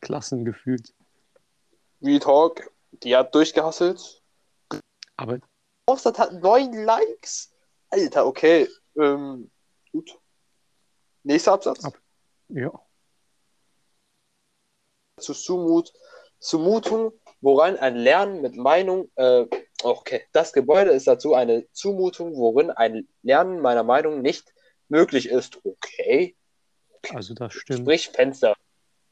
Klassen 0.00 0.44
gefühlt. 0.44 0.94
Real 2.02 2.20
Talk, 2.20 2.70
die 3.02 3.16
hat 3.16 3.34
durchgehasselt. 3.34 4.22
Aber 5.16 5.40
Aufsatz 5.86 6.18
hat 6.18 6.32
neun 6.32 6.72
Likes. 6.72 7.52
Alter, 7.90 8.26
okay. 8.26 8.68
Ähm, 8.98 9.50
gut. 9.92 10.18
Nächster 11.22 11.52
Absatz. 11.52 11.84
Ab- 11.84 12.00
ja, 12.48 12.72
Zu 15.18 15.34
Zumut, 15.34 15.92
Zumutung, 16.38 17.12
woran 17.40 17.76
ein 17.76 17.94
Lernen 17.96 18.40
mit 18.40 18.56
Meinung, 18.56 19.10
äh, 19.16 19.46
okay, 19.82 20.22
das 20.32 20.52
Gebäude 20.52 20.90
ist 20.92 21.06
dazu 21.06 21.34
eine 21.34 21.70
Zumutung, 21.72 22.34
worin 22.36 22.70
ein 22.70 23.06
Lernen 23.22 23.60
meiner 23.60 23.82
Meinung 23.82 24.22
nicht 24.22 24.52
möglich 24.88 25.28
ist. 25.28 25.60
Okay. 25.64 26.36
also 27.10 27.34
das 27.34 27.52
stimmt. 27.54 27.80
Sprich 27.80 28.08
Fenster. 28.08 28.56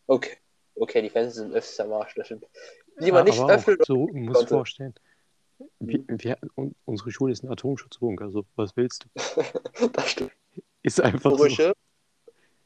Okay. 0.07 0.39
Okay, 0.75 1.03
die 1.03 1.11
Fenster 1.11 1.43
sind 1.51 1.93
Arsch, 1.93 2.15
das 2.15 2.27
stimmt. 2.27 2.47
Die 3.01 3.09
Ja, 3.09 3.15
man 3.15 3.25
nicht 3.25 3.39
aber 3.39 3.47
auch 3.47 3.51
öffnet. 3.59 3.85
so, 3.87 4.07
musst 4.09 4.35
konnte. 4.39 4.55
vorstellen. 4.55 4.95
Wir, 5.81 6.05
wir, 6.09 6.39
un, 6.57 6.75
unsere 6.85 7.11
Schule 7.11 7.33
ist 7.33 7.43
ein 7.43 7.51
Atomschutzbunker, 7.51 8.31
so 8.31 8.45
was 8.57 8.77
willst 8.77 9.05
du? 9.05 9.89
Das 9.93 10.11
stimmt. 10.11 10.33
Ist 10.83 11.01
einfach 11.01 11.31
so. 11.31 11.37
Rohrbüsche, 11.37 11.75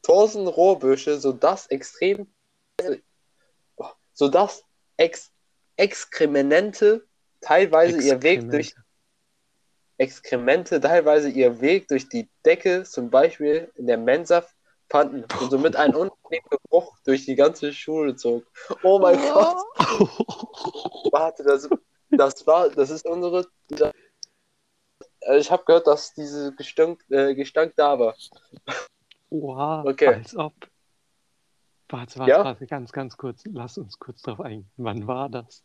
tausend 0.01 0.47
Rohrbüsche, 0.47 1.19
sodass 1.19 1.67
extrem, 1.67 2.27
sodass 4.13 4.63
Ex 4.97 5.31
Exkremente 5.75 7.07
teilweise 7.41 7.99
ihr 8.01 8.21
Weg 8.21 8.49
durch 8.49 8.75
Exkremente 9.97 10.79
teilweise 10.81 11.29
ihr 11.29 11.61
Weg 11.61 11.87
durch 11.87 12.09
die 12.09 12.27
Decke, 12.45 12.83
zum 12.83 13.09
Beispiel 13.09 13.71
in 13.75 13.87
der 13.87 13.97
Mensa, 13.97 14.45
fanden 14.89 15.25
und 15.41 15.49
somit 15.49 15.75
ein 15.75 15.95
unangenehmen 15.95 16.49
Geruch 16.49 16.97
durch 17.03 17.25
die 17.25 17.35
ganze 17.35 17.73
Schule 17.73 18.15
zog. 18.15 18.45
Oh 18.83 18.99
mein 18.99 19.17
Gott, 19.17 19.57
warte, 21.11 21.43
das, 21.43 21.69
das 22.17 22.45
war, 22.47 22.69
das 22.69 22.89
ist 22.89 23.05
unsere. 23.05 23.45
Ich 25.37 25.51
habe 25.51 25.63
gehört, 25.65 25.87
dass 25.87 26.13
diese 26.13 26.53
Gestank, 26.55 27.03
äh, 27.09 27.33
Gestank 27.35 27.73
da 27.75 27.97
war. 27.97 28.15
Oha, 29.29 29.83
Okay. 29.85 30.07
als 30.15 30.35
ob. 30.35 30.53
Warte, 31.89 32.19
warte, 32.19 32.31
Ja? 32.31 32.43
warte, 32.43 32.65
ganz, 32.67 32.91
ganz 32.91 33.17
kurz. 33.17 33.43
Lass 33.45 33.77
uns 33.77 33.99
kurz 33.99 34.21
drauf 34.21 34.39
eingehen. 34.41 34.69
Wann 34.77 35.07
war 35.07 35.29
das? 35.29 35.63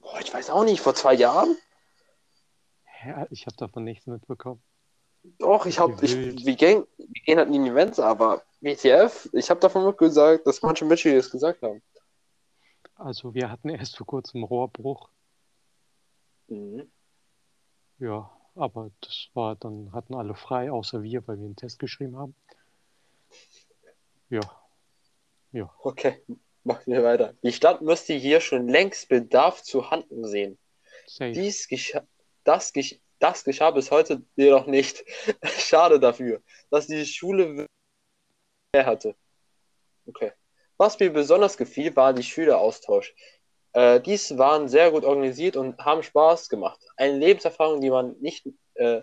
Boah, 0.00 0.18
ich 0.20 0.32
weiß 0.32 0.50
auch 0.50 0.64
nicht, 0.64 0.80
vor 0.80 0.94
zwei 0.94 1.14
Jahren? 1.14 1.56
Hä, 2.84 3.26
ich 3.30 3.46
habe 3.46 3.56
davon 3.56 3.84
nichts 3.84 4.06
mitbekommen. 4.06 4.62
Doch, 5.38 5.66
ich 5.66 5.78
habe, 5.78 6.00
wir 6.00 6.54
gehen, 6.56 6.86
wir 6.96 7.22
gehen 7.22 7.38
halt 7.38 7.50
nie 7.50 7.56
in 7.56 7.64
die 7.64 7.70
Mensa, 7.70 8.08
aber 8.08 8.42
WTF, 8.60 9.28
ich 9.32 9.50
habe 9.50 9.60
davon 9.60 9.84
mitgesagt, 9.84 10.46
dass 10.46 10.62
manche 10.62 10.84
Mitschüler 10.84 11.16
das 11.16 11.30
gesagt 11.30 11.62
haben. 11.62 11.82
Also 12.96 13.32
wir 13.34 13.50
hatten 13.50 13.68
erst 13.68 13.96
vor 13.96 14.06
kurzem 14.06 14.42
Rohrbruch. 14.44 15.10
Mhm. 16.50 16.90
Ja, 17.98 18.30
aber 18.54 18.90
das 19.00 19.28
war, 19.34 19.56
dann 19.56 19.92
hatten 19.92 20.14
alle 20.14 20.34
frei, 20.34 20.70
außer 20.70 21.02
wir, 21.02 21.26
weil 21.26 21.38
wir 21.38 21.46
einen 21.46 21.56
Test 21.56 21.78
geschrieben 21.78 22.16
haben. 22.16 22.34
Ja, 24.28 24.40
Okay, 25.82 26.22
machen 26.64 26.92
wir 26.92 27.02
weiter. 27.02 27.34
Die 27.42 27.52
Stadt 27.52 27.82
müsste 27.82 28.14
hier 28.14 28.40
schon 28.40 28.68
längst 28.68 29.08
Bedarf 29.08 29.62
zu 29.62 29.90
handeln 29.90 30.26
sehen. 30.26 30.58
safe. 31.06 31.32
Dies 31.32 31.68
gescha 31.68 32.06
das, 32.44 32.72
gesch 32.72 32.98
das 33.18 33.44
geschah 33.44 33.70
bis 33.70 33.90
heute 33.90 34.22
jedoch 34.36 34.66
nicht. 34.66 35.04
Schade 35.44 36.00
dafür, 36.00 36.42
dass 36.70 36.86
die 36.86 37.04
Schule 37.04 37.66
mehr 38.72 38.86
hatte. 38.86 39.14
Okay. 40.06 40.32
Was 40.78 40.98
mir 40.98 41.12
besonders 41.12 41.58
gefiel, 41.58 41.94
war 41.94 42.14
die 42.14 42.22
Schüleraustausch. 42.22 43.14
Äh, 43.72 44.00
dies 44.00 44.36
waren 44.36 44.68
sehr 44.68 44.90
gut 44.90 45.04
organisiert 45.04 45.56
und 45.56 45.78
haben 45.78 46.02
Spaß 46.02 46.48
gemacht. 46.48 46.80
Eine 46.96 47.18
Lebenserfahrung, 47.18 47.80
die 47.80 47.90
man 47.90 48.16
nicht, 48.20 48.46
äh, 48.74 49.02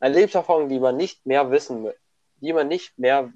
eine 0.00 0.14
Lebenserfahrung, 0.14 0.68
die 0.68 0.78
man 0.78 0.96
nicht 0.96 1.24
mehr 1.24 1.50
wissen, 1.50 1.90
die 2.36 2.52
man 2.52 2.68
nicht 2.68 2.98
mehr 2.98 3.32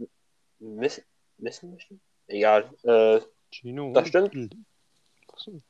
miss 0.58 1.02
wissen 1.38 1.70
möchte. 1.70 1.98
Egal. 2.26 2.70
Äh, 2.82 3.20
Gino, 3.50 3.92
das 3.92 4.08
stimmt. 4.08 4.54
Achso, 5.32 5.62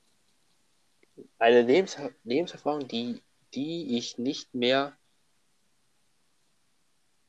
eine 1.38 1.62
Lebens 1.62 1.96
Lebenserfahrung, 2.24 2.86
die, 2.88 3.22
die 3.54 3.96
ich 3.96 4.18
nicht 4.18 4.54
mehr 4.54 4.96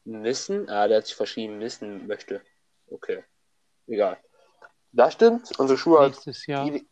wissen. 0.06 0.70
Ah, 0.70 0.88
der 0.88 0.98
hat 0.98 1.08
sich 1.08 1.16
verschrieben, 1.16 1.60
wissen 1.60 2.08
möchte. 2.08 2.42
Okay. 2.88 3.24
Egal. 3.88 4.18
Das 4.92 5.14
stimmt. 5.14 5.58
Unsere 5.60 5.78
Schule 5.78 6.00
hat 6.00 6.12
Nächstes 6.12 6.46
Jahr 6.48 6.66
die, 6.66 6.88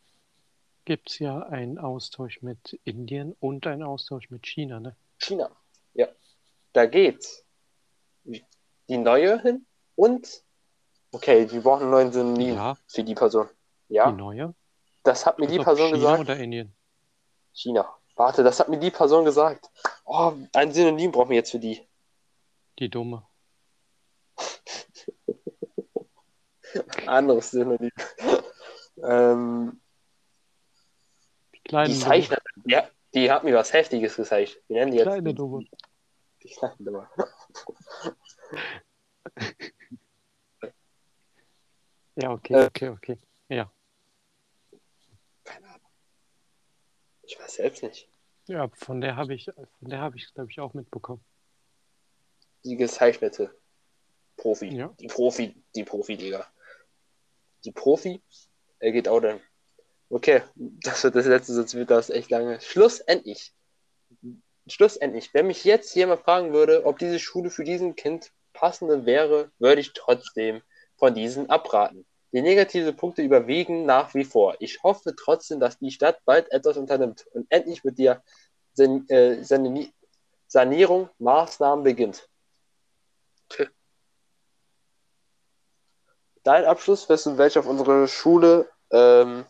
gibt 0.88 1.10
es 1.10 1.18
ja 1.18 1.40
einen 1.40 1.76
Austausch 1.78 2.40
mit 2.40 2.80
Indien 2.84 3.36
und 3.40 3.66
einen 3.66 3.82
Austausch 3.82 4.30
mit 4.30 4.46
China, 4.46 4.80
ne? 4.80 4.96
China. 5.18 5.50
Ja. 5.92 6.08
Da 6.72 6.86
geht's. 6.86 7.44
Die 8.24 8.96
neue 8.96 9.38
hin 9.42 9.66
und 9.96 10.42
okay, 11.12 11.44
die 11.44 11.58
brauchen 11.60 11.82
einen 11.82 11.90
neuen 11.90 12.10
Synonym 12.12 12.54
Ja, 12.54 12.78
für 12.86 13.04
die 13.04 13.14
Person. 13.14 13.50
die 13.90 13.96
Ja, 13.96 14.10
neue. 14.10 14.54
das 15.04 15.26
hat 15.26 15.38
mir 15.38 15.46
die 15.46 15.58
Als 15.58 15.68
ob 15.68 15.76
Person 15.76 15.88
China 15.88 15.98
gesagt. 15.98 16.20
oder 16.20 16.36
Indien? 16.38 16.74
China. 17.52 17.94
Warte, 18.16 18.42
das 18.42 18.58
hat 18.58 18.70
mir 18.70 18.78
die 18.78 18.90
Person 18.90 19.26
gesagt. 19.26 19.68
Oh, 20.06 20.32
ein 20.54 20.72
Synonym 20.72 21.12
brauchen 21.12 21.28
wir 21.28 21.36
jetzt 21.36 21.50
für 21.50 21.58
die. 21.58 21.86
Die 22.78 22.88
dumme. 22.88 23.26
Anderes 27.06 27.50
Synonym. 27.50 27.90
ähm, 29.02 29.80
Die 29.82 29.87
kleine 31.68 31.88
die 31.88 31.94
dumme. 32.00 32.04
Zeichnerin, 32.06 32.42
die, 33.14 33.30
hat 33.30 33.44
mir 33.44 33.54
was 33.54 33.72
Heftiges 33.72 34.16
gezeichnet. 34.16 34.62
Wie 34.68 34.74
nennen 34.74 34.90
die 34.90 34.98
Die 34.98 35.04
jetzt? 35.04 35.06
kleine 35.08 35.34
dumme. 35.34 35.64
Die 36.42 36.48
kleine 36.48 36.76
Dumme. 36.78 37.08
Ja, 42.20 42.32
okay, 42.32 42.54
Äh. 42.54 42.66
okay, 42.66 42.88
okay. 42.88 43.18
Ja. 43.48 43.72
Keine 45.44 45.66
Ahnung. 45.68 45.88
Ich 47.22 47.38
weiß 47.38 47.54
selbst 47.54 47.82
nicht. 47.82 48.08
Ja, 48.46 48.68
von 48.74 49.00
der 49.00 49.16
habe 49.16 49.34
ich, 49.34 49.44
von 49.44 49.88
der 49.88 50.00
habe 50.00 50.16
ich, 50.16 50.32
glaube 50.34 50.50
ich, 50.50 50.58
auch 50.60 50.74
mitbekommen. 50.74 51.24
Die 52.64 52.76
gezeichnete 52.76 53.54
Profi. 54.36 54.68
Ja. 54.74 54.88
Die 55.00 55.06
Profi, 55.06 55.62
die 55.76 55.84
Profi, 55.84 56.16
Digga. 56.16 56.46
Die 57.64 57.72
Profi, 57.72 58.20
er 58.80 58.92
geht 58.92 59.08
auch 59.08 59.20
dann. 59.20 59.40
Okay, 60.10 60.42
das 60.54 61.04
wird 61.04 61.16
das 61.16 61.26
letzte, 61.26 61.52
sonst 61.54 61.74
wird 61.74 61.90
das 61.90 62.10
echt 62.10 62.30
lange. 62.30 62.60
Schlussendlich 62.60 63.52
schlussendlich, 64.70 65.32
wenn 65.34 65.46
mich 65.46 65.64
jetzt 65.64 65.94
jemand 65.94 66.22
fragen 66.22 66.52
würde, 66.52 66.84
ob 66.86 66.98
diese 66.98 67.18
Schule 67.18 67.50
für 67.50 67.64
diesen 67.64 67.96
Kind 67.96 68.32
passende 68.52 69.06
wäre, 69.06 69.50
würde 69.58 69.80
ich 69.80 69.92
trotzdem 69.92 70.62
von 70.96 71.14
diesen 71.14 71.48
abraten. 71.50 72.06
Die 72.32 72.42
negativen 72.42 72.94
Punkte 72.94 73.22
überwiegen 73.22 73.86
nach 73.86 74.14
wie 74.14 74.24
vor. 74.24 74.56
Ich 74.58 74.82
hoffe 74.82 75.14
trotzdem, 75.16 75.60
dass 75.60 75.78
die 75.78 75.90
Stadt 75.90 76.18
bald 76.24 76.50
etwas 76.52 76.76
unternimmt 76.76 77.26
und 77.32 77.46
endlich 77.50 77.84
mit 77.84 77.98
der 77.98 78.22
San 78.74 79.08
äh, 79.08 79.42
San 79.42 79.90
Sanierung 80.46 81.08
Maßnahmen 81.18 81.84
beginnt. 81.84 82.28
Dein 86.42 86.64
Abschluss, 86.64 87.08
wirst 87.08 87.26
du 87.26 87.38
welche 87.38 87.60
auf 87.60 87.66
unsere 87.66 88.08
Schule 88.08 88.70
ähm, 88.90 89.44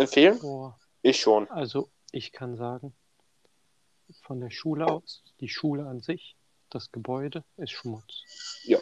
empfehlen? 0.00 0.38
Boah. 0.40 0.78
Ich 1.02 1.20
schon. 1.20 1.48
Also 1.50 1.90
ich 2.12 2.32
kann 2.32 2.56
sagen, 2.56 2.94
von 4.22 4.40
der 4.40 4.50
Schule 4.50 4.86
aus, 4.86 5.22
die 5.40 5.48
Schule 5.48 5.86
an 5.86 6.00
sich, 6.00 6.36
das 6.68 6.92
Gebäude 6.92 7.44
ist 7.56 7.72
Schmutz. 7.72 8.24
Ja. 8.64 8.78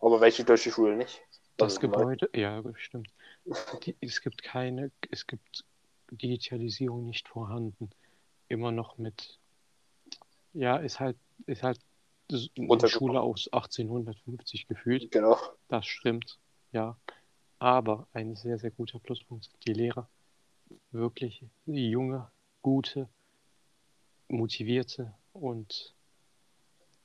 Aber 0.00 0.20
welche 0.20 0.44
deutsche 0.44 0.70
Schule 0.70 0.96
nicht? 0.96 1.20
Das 1.56 1.76
Also, 1.76 1.80
Gebäude, 1.80 2.30
ja, 2.34 2.62
stimmt. 2.76 3.08
Die, 3.84 3.96
es 4.00 4.20
gibt 4.20 4.42
keine, 4.42 4.92
es 5.10 5.26
gibt 5.26 5.64
Digitalisierung 6.10 7.04
nicht 7.04 7.28
vorhanden. 7.28 7.90
Immer 8.48 8.70
noch 8.70 8.96
mit, 8.98 9.38
ja, 10.52 10.76
ist 10.76 11.00
halt, 11.00 11.16
ist 11.46 11.62
halt 11.62 11.80
eine. 12.30 12.88
Schule 12.88 13.20
aus 13.20 13.48
1850 13.52 14.68
gefühlt. 14.68 15.10
Genau. 15.10 15.36
Das 15.68 15.86
stimmt, 15.86 16.38
ja. 16.72 16.96
Aber 17.58 18.06
ein 18.12 18.36
sehr, 18.36 18.58
sehr 18.58 18.70
guter 18.70 19.00
Pluspunkt 19.00 19.44
sind 19.44 19.66
die 19.66 19.72
Lehrer. 19.72 20.08
Wirklich 20.90 21.44
junge, 21.66 22.30
gute, 22.62 23.08
motivierte 24.28 25.14
und 25.32 25.94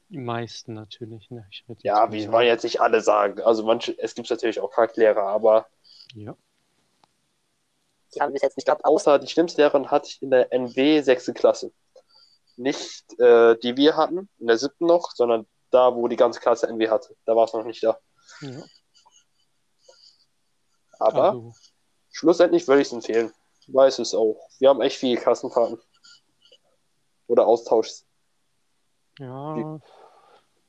die 0.10 0.19
meisten 0.19 0.73
natürlich. 0.73 1.30
Ne? 1.32 1.47
Ich 1.52 1.63
rede 1.67 1.80
jetzt 1.80 1.84
Ja, 1.84 2.12
wie 2.12 2.32
wollen 2.32 2.47
jetzt 2.47 2.63
nicht 2.63 2.82
alle 2.82 3.02
sagen. 3.02 3.41
Also 3.41 3.63
manche, 3.63 3.97
es 3.97 4.13
gibt 4.15 4.30
natürlich 4.30 4.60
auch 4.60 4.71
Kacklehrer, 4.71 5.23
aber 5.23 5.67
Ja, 6.13 6.36
ich 8.13 8.21
habe 8.21 8.32
bis 8.32 8.41
jetzt 8.41 8.58
nicht 8.58 8.65
gehabt, 8.65 8.86
außer 8.86 9.19
die 9.19 9.28
schlimmste 9.28 9.62
Lehrerin 9.62 9.89
hatte 9.89 10.08
ich 10.08 10.21
in 10.21 10.30
der 10.30 10.52
NW 10.54 11.02
sechste 11.02 11.34
Klasse. 11.34 11.71
Nicht 12.56 13.19
äh, 13.19 13.58
die 13.58 13.76
wir 13.76 13.97
hatten, 13.97 14.30
in 14.39 14.47
der 14.47 14.58
siebten 14.58 14.86
noch, 14.86 15.12
sondern 15.12 15.47
da, 15.71 15.95
wo 15.95 16.08
die 16.08 16.15
ganze 16.15 16.39
Klasse 16.39 16.67
NW 16.67 16.89
hatte. 16.89 17.15
Da 17.26 17.36
war 17.36 17.45
es 17.45 17.54
noch 17.54 17.65
nicht 17.65 17.84
da. 17.84 17.97
ja. 18.41 18.63
Aber 20.99 21.30
Also, 21.30 21.54
schlussendlich 22.12 22.67
würde 22.67 22.82
ich 22.82 22.88
es 22.88 22.93
empfehlen. 22.93 23.34
Weiß 23.67 23.99
es 23.99 24.13
auch. 24.13 24.49
Wir 24.60 24.69
haben 24.69 24.82
echt 24.82 24.97
viele 24.97 25.19
Klassenfahrten. 25.19 25.80
Oder 27.28 27.47
Austauschs. 27.47 28.06
ja, 29.19 29.80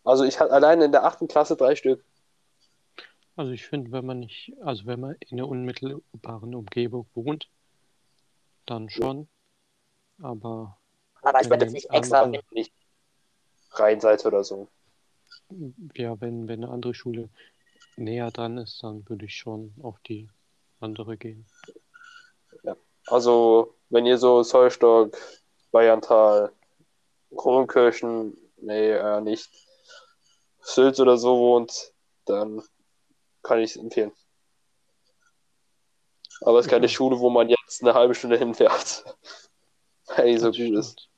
Also 0.04 0.24
ich 0.24 0.38
hatte 0.38 0.52
alleine 0.52 0.84
in 0.84 0.92
der 0.92 1.04
achten 1.04 1.26
Klasse 1.28 1.56
drei 1.56 1.74
Stück. 1.76 2.04
also 3.36 3.50
ich 3.52 3.66
finde, 3.66 3.90
wenn 3.92 4.06
man 4.06 4.20
nicht, 4.20 4.52
also 4.62 4.86
wenn 4.86 5.00
man 5.00 5.16
in 5.28 5.38
der 5.38 5.48
unmittelbaren 5.48 6.54
Umgebung 6.54 7.06
wohnt, 7.14 7.48
dann 8.66 8.88
schon. 8.90 9.28
Aber 10.22 10.78
Aber 11.22 11.40
ich 11.40 11.44
Wenn 11.46 11.50
würde 11.50 11.64
jetzt 11.64 11.72
nicht 11.74 11.90
extra. 11.90 12.22
anderen- 12.22 12.44
Nicht 12.52 12.72
Rheinseite 13.72 14.28
oder 14.28 14.44
so. 14.44 14.68
ja, 15.96 16.20
wenn, 16.20 16.46
wenn 16.46 16.62
eine 16.62 16.72
andere 16.72 16.94
Schule 16.94 17.28
näher 17.96 18.30
dran 18.30 18.58
ist, 18.58 18.82
dann 18.84 19.08
würde 19.08 19.24
ich 19.24 19.34
schon 19.36 19.74
auf 19.82 19.98
die 20.06 20.28
andere 20.80 21.16
gehen. 21.16 21.44
Also, 23.06 23.74
wenn 23.90 24.06
ihr 24.06 24.18
so 24.18 24.42
Zollstock, 24.42 25.16
Bayerntal, 25.70 26.52
Kronenkirchen, 27.36 28.36
nee, 28.58 28.92
äh, 28.92 29.20
nicht, 29.20 29.50
Sylt 30.62 30.98
oder 31.00 31.18
so 31.18 31.38
wohnt, 31.38 31.92
dann 32.24 32.62
kann 33.42 33.58
ich 33.58 33.70
es 33.72 33.76
empfehlen. 33.76 34.12
Aber 36.40 36.58
es 36.58 36.66
ist 36.66 36.70
keine 36.70 36.86
Ja. 36.86 36.92
Schule, 36.92 37.18
wo 37.18 37.30
man 37.30 37.48
jetzt 37.48 37.82
eine 37.82 37.94
halbe 37.94 38.14
Stunde 38.14 38.38
hinfährt. 38.38 39.04
Weil 40.06 40.26
die 40.32 40.38
so 40.38 40.48
Das 40.48 40.56
gut 40.56 40.74
ist. 40.74 40.92
stimmt. 41.00 41.10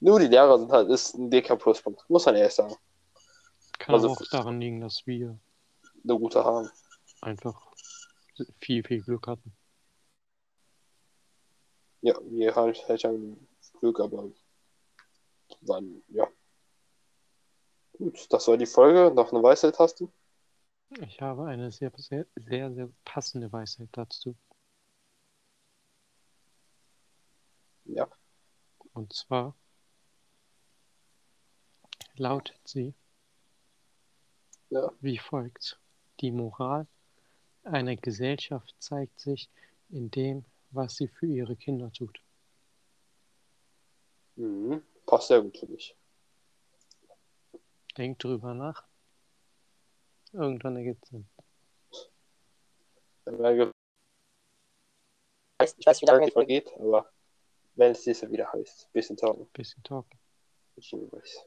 Nur 0.00 0.20
die 0.20 0.26
Lehrer 0.28 0.58
sind 0.58 0.70
halt, 0.70 0.88
ist 0.90 1.14
ein 1.14 1.30
dicker 1.30 1.56
Pluspunkt, 1.56 2.08
muss 2.08 2.24
man 2.26 2.36
ehrlich 2.36 2.54
sagen. 2.54 2.74
Kann 3.78 3.94
Also- 3.94 4.10
auch 4.10 4.20
daran 4.30 4.60
liegen, 4.60 4.80
dass 4.80 5.06
wir 5.06 5.38
Eine 6.04 6.18
gute 6.18 6.44
haben. 6.44 6.70
einfach 7.20 7.60
viel, 8.60 8.84
viel 8.84 9.02
Glück 9.02 9.26
hatten. 9.26 9.52
Ja, 12.00 12.14
wir 12.22 12.54
halt, 12.54 12.88
haben 13.04 13.48
Glück, 13.80 14.00
aber 14.00 14.30
dann, 15.62 16.02
ja. 16.08 16.28
Gut, 17.92 18.26
das 18.32 18.46
war 18.46 18.56
die 18.56 18.66
Folge. 18.66 19.12
Noch 19.14 19.32
eine 19.32 19.42
Weisheit 19.42 19.78
hast 19.78 20.00
du? 20.00 20.12
Ich 21.00 21.20
habe 21.20 21.46
eine 21.46 21.70
sehr, 21.70 21.92
sehr, 21.96 22.26
sehr, 22.36 22.72
sehr 22.72 22.88
passende 23.04 23.52
Weisheit 23.52 23.88
dazu. 23.92 24.36
Ja. 27.84 28.08
Und 28.92 29.12
zwar 29.12 29.54
lautet 32.14 32.60
sie 32.64 32.94
Ja. 34.70 34.92
wie 35.00 35.18
folgt. 35.18 35.78
Die 36.20 36.30
Moral 36.30 36.86
einer 37.64 37.96
Gesellschaft 37.96 38.74
zeigt 38.78 39.20
sich 39.20 39.48
in 39.88 40.10
dem, 40.10 40.44
was 40.70 40.96
sie 40.96 41.08
für 41.08 41.26
ihre 41.26 41.56
Kinder 41.56 41.92
tut. 41.92 42.20
Mhm. 44.36 44.82
Passt 45.06 45.28
sehr 45.28 45.42
gut 45.42 45.58
für 45.58 45.66
mich. 45.66 45.96
Denkt 47.96 48.22
drüber 48.22 48.54
nach. 48.54 48.86
Irgendwann 50.32 50.76
ergibt 50.76 51.04
es 51.04 51.10
Sinn. 51.10 51.28
Ich 55.76 55.86
weiß, 55.86 56.02
wie 56.02 56.06
lange 56.06 56.26
die 56.26 56.32
vergeht, 56.32 56.72
aber 56.78 57.10
wenn 57.74 57.92
es 57.92 58.02
diese 58.02 58.30
wieder 58.30 58.52
heißt, 58.52 58.92
bisschen 58.92 59.16
talken. 59.16 59.48
Bisschen 59.52 59.82
talken. 59.82 60.18
Ich 60.76 60.92
weiß. 60.92 61.44